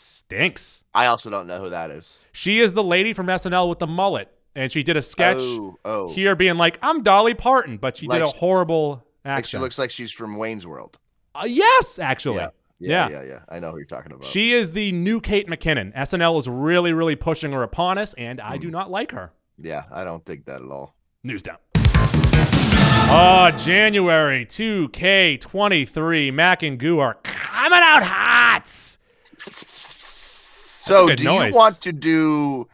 stinks. 0.05 0.83
I 0.93 1.05
also 1.07 1.29
don't 1.29 1.47
know 1.47 1.59
who 1.59 1.69
that 1.69 1.91
is. 1.91 2.25
She 2.31 2.59
is 2.59 2.73
the 2.73 2.83
lady 2.83 3.13
from 3.13 3.27
SNL 3.27 3.69
with 3.69 3.79
the 3.79 3.87
mullet. 3.87 4.29
And 4.53 4.69
she 4.71 4.83
did 4.83 4.97
a 4.97 5.01
sketch 5.01 5.37
Oh, 5.39 5.77
oh. 5.85 6.09
here 6.11 6.35
being 6.35 6.57
like, 6.57 6.77
I'm 6.81 7.03
Dolly 7.03 7.33
Parton, 7.33 7.77
but 7.77 7.95
she 7.97 8.07
did 8.07 8.21
a 8.21 8.27
she- 8.27 8.37
horrible 8.37 9.05
Like 9.23 9.45
she 9.45 9.57
looks 9.57 9.79
like 9.79 9.91
she's 9.91 10.11
from 10.11 10.35
Wayne's 10.37 10.67
World. 10.67 10.97
Uh, 11.33 11.45
yes, 11.47 11.99
actually. 11.99 12.37
Yeah. 12.37 12.49
Yeah. 12.79 13.09
Yeah, 13.09 13.21
yeah, 13.21 13.27
yeah. 13.29 13.39
I 13.47 13.59
know 13.59 13.71
who 13.71 13.77
you're 13.77 13.85
talking 13.85 14.11
about. 14.11 14.25
She 14.25 14.51
is 14.53 14.71
the 14.73 14.91
new 14.91 15.21
Kate 15.21 15.47
McKinnon. 15.47 15.95
SNL 15.95 16.37
is 16.39 16.49
really, 16.49 16.91
really 16.91 17.15
pushing 17.15 17.51
her 17.53 17.63
upon 17.63 17.97
us, 17.97 18.13
and 18.15 18.41
I 18.41 18.55
Hmm. 18.55 18.61
do 18.61 18.71
not 18.71 18.89
like 18.91 19.11
her. 19.11 19.31
yeah, 19.57 19.83
I 19.91 20.03
don't 20.03 20.25
think 20.25 20.45
that 20.47 20.61
at 20.61 20.67
all. 20.69 20.95
News 21.23 21.43
dump. 21.43 21.59
Oh, 21.75 23.09
ah, 23.11 23.51
January 23.55 24.43
2K23. 24.43 26.33
Mac 26.33 26.63
and 26.63 26.79
Goo 26.79 26.97
are 26.97 27.13
coming 27.21 27.79
out 27.83 28.01
hot. 28.01 28.65
So, 29.37 31.13
do 31.13 31.23
noise. 31.23 31.53
you 31.53 31.55
want 31.55 31.79
to 31.81 31.93
do? 31.93 32.67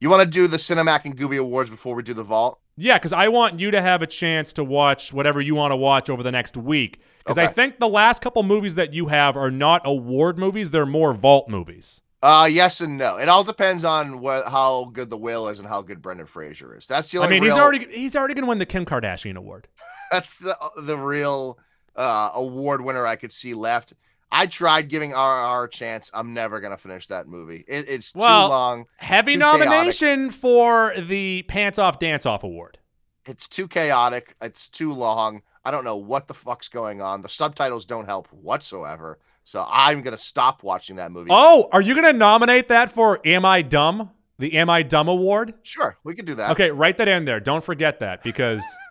You 0.00 0.10
want 0.10 0.22
to 0.22 0.28
do 0.28 0.48
the 0.48 0.56
Cinemac 0.56 1.04
and 1.04 1.16
Goovy 1.16 1.38
Awards 1.38 1.70
before 1.70 1.94
we 1.94 2.02
do 2.02 2.14
the 2.14 2.24
vault? 2.24 2.58
Yeah, 2.76 2.98
because 2.98 3.12
I 3.12 3.28
want 3.28 3.60
you 3.60 3.70
to 3.70 3.80
have 3.80 4.02
a 4.02 4.08
chance 4.08 4.52
to 4.54 4.64
watch 4.64 5.12
whatever 5.12 5.40
you 5.40 5.54
want 5.54 5.70
to 5.70 5.76
watch 5.76 6.10
over 6.10 6.24
the 6.24 6.32
next 6.32 6.56
week. 6.56 6.98
Because 7.18 7.38
I 7.38 7.46
think 7.46 7.78
the 7.78 7.88
last 7.88 8.20
couple 8.20 8.42
movies 8.42 8.74
that 8.74 8.92
you 8.92 9.06
have 9.06 9.36
are 9.36 9.52
not 9.52 9.82
award 9.84 10.36
movies; 10.36 10.72
they're 10.72 10.84
more 10.84 11.14
vault 11.14 11.48
movies. 11.48 12.02
Uh, 12.26 12.46
yes 12.50 12.80
and 12.80 12.96
no. 12.96 13.16
It 13.18 13.28
all 13.28 13.44
depends 13.44 13.84
on 13.84 14.18
what 14.20 14.48
how 14.48 14.86
good 14.94 15.10
the 15.10 15.16
whale 15.18 15.46
is 15.48 15.58
and 15.58 15.68
how 15.68 15.82
good 15.82 16.00
Brendan 16.00 16.26
Fraser 16.26 16.74
is. 16.74 16.86
That's 16.86 17.10
the 17.10 17.18
only. 17.18 17.26
I 17.28 17.30
mean, 17.40 17.42
he's 17.42 17.52
already 17.52 17.86
he's 17.90 18.16
already 18.16 18.32
going 18.32 18.44
to 18.44 18.48
win 18.48 18.56
the 18.58 18.64
Kim 18.66 18.86
Kardashian 18.86 19.36
award. 19.36 19.68
That's 20.10 20.38
the 20.38 20.56
the 20.78 20.96
real 20.96 21.58
uh, 21.94 22.30
award 22.34 22.80
winner 22.80 23.06
I 23.06 23.16
could 23.16 23.30
see 23.30 23.52
left. 23.52 23.92
I 24.32 24.46
tried 24.46 24.88
giving 24.88 25.10
RR 25.10 25.64
a 25.64 25.68
chance. 25.70 26.10
I'm 26.14 26.32
never 26.32 26.60
gonna 26.60 26.78
finish 26.78 27.08
that 27.08 27.28
movie. 27.28 27.62
It, 27.68 27.88
it's 27.90 28.14
Well- 28.14 28.46
too 28.46 28.50
long. 28.50 28.86
Heavy 28.96 29.34
Too 29.34 29.40
chaotic. 29.40 29.68
nomination 29.68 30.30
for 30.30 30.94
the 30.98 31.42
Pants 31.48 31.78
Off 31.78 31.98
Dance 31.98 32.24
Off 32.26 32.42
award. 32.42 32.78
It's 33.26 33.46
too 33.48 33.68
chaotic. 33.68 34.34
It's 34.40 34.68
too 34.68 34.92
long. 34.94 35.42
I 35.64 35.70
don't 35.70 35.84
know 35.84 35.96
what 35.96 36.26
the 36.26 36.34
fuck's 36.34 36.68
going 36.68 37.00
on. 37.00 37.22
The 37.22 37.28
subtitles 37.28 37.84
don't 37.86 38.06
help 38.06 38.28
whatsoever. 38.32 39.18
So 39.44 39.64
I'm 39.68 40.02
gonna 40.02 40.16
stop 40.16 40.62
watching 40.62 40.96
that 40.96 41.12
movie. 41.12 41.30
Oh, 41.32 41.68
are 41.72 41.80
you 41.80 41.94
going 41.94 42.06
to 42.06 42.12
nominate 42.12 42.68
that 42.68 42.90
for 42.90 43.20
Am 43.26 43.44
I 43.44 43.62
Dumb? 43.62 44.10
The 44.38 44.56
Am 44.56 44.70
I 44.70 44.82
Dumb 44.82 45.08
award? 45.08 45.54
Sure, 45.62 45.98
we 46.02 46.14
could 46.14 46.24
do 46.24 46.34
that. 46.34 46.50
Okay, 46.52 46.70
write 46.70 46.96
that 46.96 47.08
in 47.08 47.24
there. 47.24 47.40
Don't 47.40 47.62
forget 47.62 48.00
that 48.00 48.22
because 48.22 48.62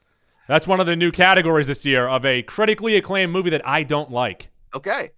That's 0.47 0.67
one 0.67 0.79
of 0.79 0.85
the 0.85 0.95
new 0.95 1.11
categories 1.11 1.67
this 1.67 1.85
year 1.85 2.07
of 2.07 2.25
a 2.25 2.43
critically 2.43 2.95
acclaimed 2.95 3.31
movie 3.31 3.49
that 3.51 3.65
I 3.65 3.83
don't 3.83 4.11
like. 4.11 4.49
Okay. 4.75 5.11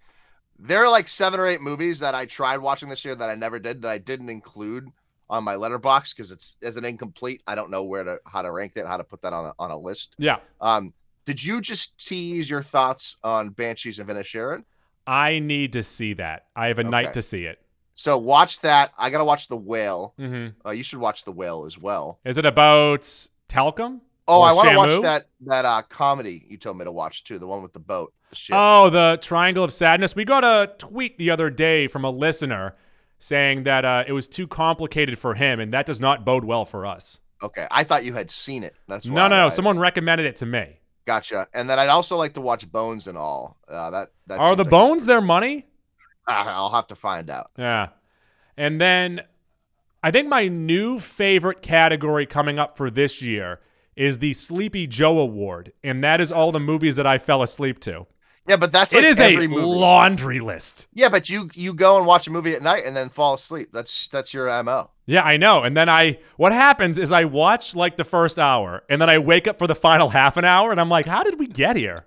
There 0.60 0.84
are 0.84 0.90
like 0.90 1.08
seven 1.08 1.40
or 1.40 1.48
eight 1.48 1.62
movies 1.62 2.00
that 2.00 2.16
I 2.16 2.26
tried 2.26 2.58
watching 2.58 2.90
this 2.90 3.04
year 3.04 3.16
that 3.16 3.30
I 3.30 3.36
never 3.36 3.60
did 3.60 3.82
that 3.82 3.90
I 3.90 3.98
didn't 3.98 4.30
include 4.30 4.88
on 5.30 5.44
my 5.44 5.56
Letterboxd 5.56 6.16
because 6.16 6.32
it's 6.32 6.58
as 6.62 6.78
an 6.78 6.86
incomplete. 6.86 7.42
I 7.48 7.56
don't 7.56 7.72
know 7.72 7.84
where 7.84 8.04
to 8.04 8.20
how 8.26 8.44
to 8.44 8.52
rank 8.52 8.74
it, 8.76 8.86
how 8.86 8.98
to 8.98 9.04
put 9.04 9.24
that 9.24 9.34
on 9.34 9.48
a, 9.48 9.54
on 9.58 9.72
a 9.72 9.78
list. 9.78 10.16
Yeah. 10.18 10.38
Um, 10.62 10.94
did 11.26 11.44
you 11.44 11.60
just 11.60 11.98
tease 12.06 12.50
your 12.50 12.62
thoughts 12.62 13.18
on 13.24 13.50
Banshees 13.50 13.98
of 13.98 14.08
Inisherin? 14.08 14.64
I 15.08 15.40
need 15.40 15.74
to 15.74 15.84
see 15.84 16.14
that. 16.14 16.46
I 16.56 16.68
have 16.68 16.80
a 16.80 16.84
night 16.84 17.14
to 17.14 17.22
see 17.22 17.46
it. 17.46 17.60
So 17.96 18.18
watch 18.18 18.60
that. 18.62 18.92
I 18.98 19.10
gotta 19.10 19.24
watch 19.26 19.48
The 19.48 19.56
Whale. 19.58 20.14
hmm 20.18 20.48
Uh, 20.66 20.72
you 20.72 20.84
should 20.84 21.00
watch 21.00 21.24
The 21.24 21.32
Whale 21.32 21.66
as 21.66 21.78
well. 21.78 22.20
Is 22.26 22.38
it 22.38 22.46
about 22.46 23.10
talcum? 23.48 24.02
Oh, 24.28 24.42
I 24.42 24.52
want 24.54 24.70
to 24.70 24.76
watch 24.76 25.02
that 25.04 25.28
that 25.46 25.66
uh, 25.66 25.82
comedy 25.84 26.46
you 26.50 26.58
told 26.58 26.78
me 26.78 26.86
to 26.86 26.92
watch 26.92 27.24
too, 27.24 27.38
the 27.40 27.48
one 27.48 27.62
with 27.62 27.74
the 27.74 27.80
boat. 27.80 28.14
The. 28.32 28.50
Oh, 28.52 28.90
the 28.90 29.20
Triangle 29.22 29.64
of 29.64 29.72
Sadness. 29.72 30.16
We 30.16 30.26
got 30.26 30.44
a 30.44 30.74
tweet 30.78 31.18
the 31.18 31.30
other 31.30 31.50
day 31.50 31.88
from 31.88 32.04
a 32.04 32.10
listener 32.10 32.76
saying 33.20 33.64
that 33.64 33.86
uh, 33.86 34.04
it 34.08 34.12
was 34.12 34.28
too 34.28 34.48
complicated 34.48 35.18
for 35.18 35.36
him, 35.36 35.60
and 35.60 35.72
that 35.74 35.86
does 35.86 36.02
not 36.02 36.26
bode 36.26 36.44
well 36.44 36.66
for 36.66 36.86
us. 36.86 37.22
Okay, 37.42 37.68
I 37.70 37.84
thought 37.84 38.04
you 38.04 38.14
had 38.14 38.32
seen 38.32 38.64
it. 38.64 38.76
That's 38.88 39.06
No, 39.06 39.14
why 39.14 39.28
no, 39.28 39.44
no. 39.46 39.50
Someone 39.50 39.78
recommended 39.78 40.26
it 40.26 40.38
to 40.38 40.46
me. 40.46 40.80
Gotcha. 41.06 41.48
And 41.54 41.70
then 41.70 41.78
I'd 41.78 41.90
also 41.90 42.18
like 42.18 42.34
to 42.34 42.42
watch 42.42 42.70
Bones 42.72 43.08
and 43.08 43.18
all. 43.18 43.58
Uh, 43.68 43.90
that 43.92 44.12
that 44.28 44.40
Are 44.40 44.56
the 44.56 44.64
like 44.64 44.72
bones 44.72 45.06
their 45.06 45.22
money? 45.22 45.66
I'll 46.28 46.72
have 46.72 46.88
to 46.88 46.96
find 46.96 47.30
out. 47.30 47.52
Yeah. 47.58 47.90
And 48.58 48.82
then 48.82 49.22
I 50.02 50.12
think 50.12 50.28
my 50.28 50.48
new 50.48 51.00
favorite 51.00 51.62
category 51.62 52.26
coming 52.26 52.58
up 52.58 52.78
for 52.78 52.90
this 52.90 53.22
year 53.22 53.60
is 53.96 54.20
the 54.20 54.34
Sleepy 54.34 54.88
Joe 54.88 55.20
Award, 55.20 55.72
and 55.84 56.04
that 56.04 56.20
is 56.20 56.32
all 56.32 56.52
the 56.52 56.60
movies 56.60 56.96
that 56.98 57.08
I 57.08 57.18
fell 57.18 57.42
asleep 57.42 57.80
to. 57.82 58.08
Yeah, 58.48 58.58
but 58.58 58.72
that's 58.72 58.94
it 58.94 58.98
like 58.98 59.06
is 59.06 59.20
every 59.20 59.46
a 59.46 59.50
movie. 59.50 59.62
laundry 59.64 60.40
list. 60.40 60.88
yeah, 60.94 61.10
but 61.10 61.30
you 61.30 61.50
you 61.54 61.74
go 61.74 61.98
and 61.98 62.06
watch 62.06 62.28
a 62.28 62.32
movie 62.32 62.54
at 62.54 62.62
night 62.62 62.86
and 62.86 62.96
then 62.96 63.10
fall 63.10 63.34
asleep. 63.34 63.70
That's 63.74 64.08
that's 64.10 64.34
your 64.34 64.48
mo. 64.64 64.92
Yeah, 65.08 65.24
I 65.24 65.38
know. 65.38 65.64
And 65.64 65.76
then 65.78 65.88
I, 65.90 66.20
what 66.38 66.52
happens 66.52 66.98
is 66.98 67.12
I 67.12 67.26
watch 67.26 67.76
like 67.76 67.96
the 67.98 68.04
first 68.04 68.38
hour, 68.40 68.84
and 68.90 69.02
then 69.02 69.10
I 69.10 69.18
wake 69.20 69.48
up 69.48 69.58
for 69.60 69.68
the 69.68 69.76
final 69.76 70.10
half 70.10 70.36
an 70.38 70.46
hour, 70.46 70.72
and 70.72 70.80
I'm 70.82 70.90
like, 70.90 71.06
how 71.06 71.24
did 71.24 71.40
we 71.40 71.48
get 71.48 71.76
here? 71.76 72.06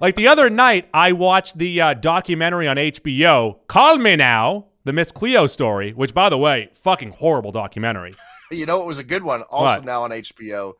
Like 0.00 0.14
the 0.14 0.28
other 0.28 0.48
night, 0.50 0.88
I 0.94 1.12
watched 1.12 1.58
the 1.58 1.80
uh, 1.80 1.94
documentary 1.94 2.68
on 2.68 2.76
HBO, 2.76 3.56
Call 3.66 3.98
Me 3.98 4.14
Now, 4.16 4.66
the 4.84 4.92
Miss 4.92 5.10
Cleo 5.10 5.46
story, 5.46 5.92
which, 5.92 6.14
by 6.14 6.28
the 6.28 6.38
way, 6.38 6.68
fucking 6.82 7.12
horrible 7.12 7.52
documentary. 7.52 8.14
You 8.50 8.64
know, 8.64 8.80
it 8.80 8.86
was 8.86 8.96
a 8.96 9.04
good 9.04 9.22
one. 9.22 9.42
Also 9.42 9.76
What? 9.76 9.84
now 9.84 10.04
on 10.04 10.10
HBO, 10.10 10.72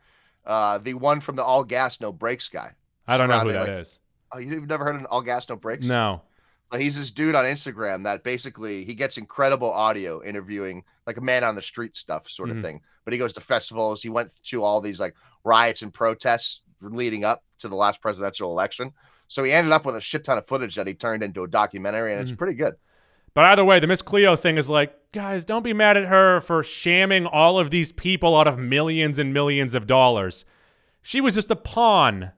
uh, 0.47 0.79
the 0.79 0.95
one 0.95 1.21
from 1.21 1.37
the 1.37 1.43
All 1.45 1.65
Gas 1.65 2.01
No 2.01 2.13
Brakes 2.13 2.49
guy. 2.49 2.73
I 3.07 3.19
don't 3.19 3.29
know 3.29 3.41
who 3.41 3.53
that 3.53 3.67
Surrounding, 3.67 3.81
is. 3.83 4.01
Oh, 4.33 4.39
you've 4.39 4.69
never 4.69 4.85
heard 4.85 4.95
of 4.97 5.01
an 5.01 5.07
All 5.07 5.23
Gas 5.23 5.49
No 5.49 5.57
Brakes? 5.57 5.87
No. 5.87 6.23
He's 6.77 6.99
this 6.99 7.11
dude 7.11 7.35
on 7.35 7.45
Instagram 7.47 8.05
that 8.05 8.23
basically 8.23 8.85
he 8.85 8.95
gets 8.95 9.17
incredible 9.17 9.71
audio 9.73 10.23
interviewing 10.23 10.85
like 11.07 11.17
a 11.17 11.23
man 11.23 11.43
on 11.43 11.55
the 11.55 11.63
street 11.63 11.97
stuff 11.97 12.29
sort 12.29 12.51
of 12.51 12.57
Mhm. 12.57 12.63
thing. 12.63 12.81
But 13.05 13.15
he 13.15 13.19
goes 13.19 13.33
to 13.35 13.41
festivals. 13.41 14.03
He 14.03 14.11
went 14.11 14.31
to 14.45 14.63
all 14.63 14.83
these 14.83 15.01
like 15.01 15.15
riots 15.45 15.81
and 15.81 15.95
protests 15.95 16.61
leading 16.83 17.25
up 17.25 17.43
to 17.61 17.69
the 17.69 17.75
last 17.77 18.03
presidential 18.03 18.51
election. 18.51 18.93
So 19.29 19.45
he 19.45 19.53
ended 19.53 19.73
up 19.73 19.87
with 19.87 19.97
a 19.97 20.01
shit 20.03 20.25
ton 20.25 20.37
of 20.37 20.47
footage 20.47 20.75
that 20.75 20.87
he 20.87 20.93
turned 20.95 21.23
into 21.23 21.43
a 21.43 21.49
documentary, 21.49 22.13
and 22.13 22.21
it's 22.21 22.33
Mhm. 22.33 22.39
pretty 22.39 22.55
good. 22.55 22.75
But 23.33 23.45
either 23.47 23.65
way, 23.65 23.79
the 23.81 23.87
Miss 23.87 24.03
Cleo 24.03 24.37
thing 24.37 24.59
is 24.59 24.69
like, 24.69 24.95
guys, 25.13 25.45
don't 25.47 25.63
be 25.63 25.73
mad 25.73 25.97
at 25.97 26.07
her 26.07 26.41
for 26.43 26.63
shamming 26.63 27.25
all 27.25 27.59
of 27.59 27.71
these 27.71 27.93
people 27.93 28.37
out 28.37 28.47
of 28.49 28.59
millions 28.59 29.19
and 29.19 29.33
millions 29.33 29.75
of 29.75 29.87
dollars. 29.87 30.45
She 31.03 31.21
was 31.23 31.35
just 31.35 31.51
a 31.51 31.57
pawn. 31.57 32.33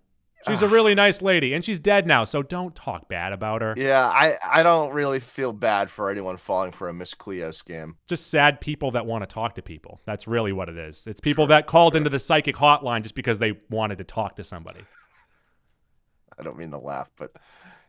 She's 0.48 0.62
a 0.62 0.68
really 0.68 0.94
nice 0.94 1.20
lady, 1.20 1.52
and 1.52 1.62
she's 1.64 1.78
dead 1.78 2.06
now, 2.06 2.24
so 2.24 2.42
don't 2.42 2.74
talk 2.74 3.08
bad 3.08 3.32
about 3.32 3.60
her. 3.60 3.74
Yeah, 3.76 4.06
I 4.06 4.36
I 4.42 4.62
don't 4.62 4.92
really 4.92 5.20
feel 5.20 5.52
bad 5.52 5.90
for 5.90 6.08
anyone 6.10 6.38
falling 6.38 6.72
for 6.72 6.88
a 6.88 6.94
Miss 6.94 7.12
Cleo 7.12 7.50
scam. 7.50 7.96
Just 8.08 8.30
sad 8.30 8.60
people 8.60 8.90
that 8.92 9.04
want 9.04 9.22
to 9.22 9.26
talk 9.26 9.54
to 9.56 9.62
people. 9.62 10.00
That's 10.06 10.26
really 10.26 10.52
what 10.52 10.68
it 10.70 10.78
is. 10.78 11.06
It's 11.06 11.20
people 11.20 11.46
that 11.48 11.66
called 11.66 11.94
into 11.94 12.08
the 12.08 12.18
psychic 12.18 12.56
hotline 12.56 13.02
just 13.02 13.14
because 13.14 13.38
they 13.38 13.60
wanted 13.68 13.98
to 13.98 14.04
talk 14.04 14.36
to 14.36 14.44
somebody. 14.44 14.80
I 16.38 16.42
don't 16.42 16.56
mean 16.56 16.70
to 16.70 16.78
laugh, 16.78 17.10
but 17.16 17.32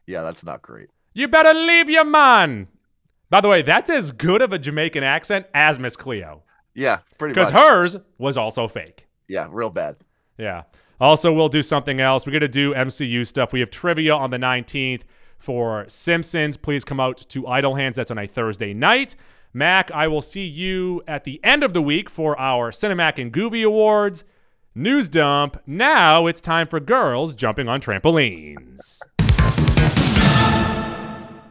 yeah, 0.06 0.22
that's 0.22 0.44
not 0.44 0.62
great. 0.62 0.90
You 1.14 1.28
better 1.28 1.54
leave 1.54 1.90
your 1.90 2.04
man. 2.06 2.68
By 3.30 3.40
the 3.42 3.48
way, 3.48 3.62
that's 3.62 3.90
as 3.90 4.12
good 4.12 4.42
of 4.42 4.52
a 4.52 4.60
Jamaican 4.60 5.04
accent 5.04 5.46
as 5.54 5.80
Miss 5.80 5.96
Cleo, 5.96 6.44
Yeah, 6.76 6.98
pretty 7.18 7.34
much. 7.34 7.48
because 7.48 7.52
hers 7.52 7.96
was 8.18 8.36
also 8.36 8.68
fake. 8.68 9.08
yeah, 9.30 9.48
real 9.50 9.70
bad. 9.70 9.96
Yeah. 10.38 10.64
Also, 11.02 11.34
we'll 11.34 11.50
do 11.50 11.64
something 11.64 12.00
else. 12.00 12.28
We're 12.28 12.32
going 12.32 12.42
to 12.42 12.48
do 12.48 12.76
MCU 12.76 13.26
stuff. 13.26 13.52
We 13.52 13.60
have 13.60 13.72
trivia 13.72 14.14
on 14.14 14.30
the 14.30 14.38
19th 14.38 15.02
for 15.40 15.86
Simpsons. 15.88 16.58
Please 16.58 16.84
come 16.84 17.00
out 17.00 17.18
to 17.30 17.48
Idle 17.48 17.74
Hands. 17.74 17.96
That's 17.96 18.12
on 18.12 18.20
a 18.20 18.28
Thursday 18.28 18.72
night. 18.72 19.16
Mac, 19.52 19.90
I 19.90 20.08
will 20.08 20.22
see 20.22 20.46
you 20.46 21.02
at 21.08 21.24
the 21.24 21.44
end 21.44 21.64
of 21.64 21.74
the 21.74 21.82
week 21.82 22.08
for 22.08 22.40
our 22.40 22.70
Cinemac 22.70 23.20
and 23.20 23.34
Goovy 23.34 23.66
Awards. 23.66 24.24
News 24.76 25.10
dump. 25.10 25.60
Now 25.66 26.28
it's 26.28 26.40
time 26.40 26.68
for 26.68 26.80
girls 26.80 27.34
jumping 27.34 27.68
on 27.68 27.82
trampolines. 27.82 29.00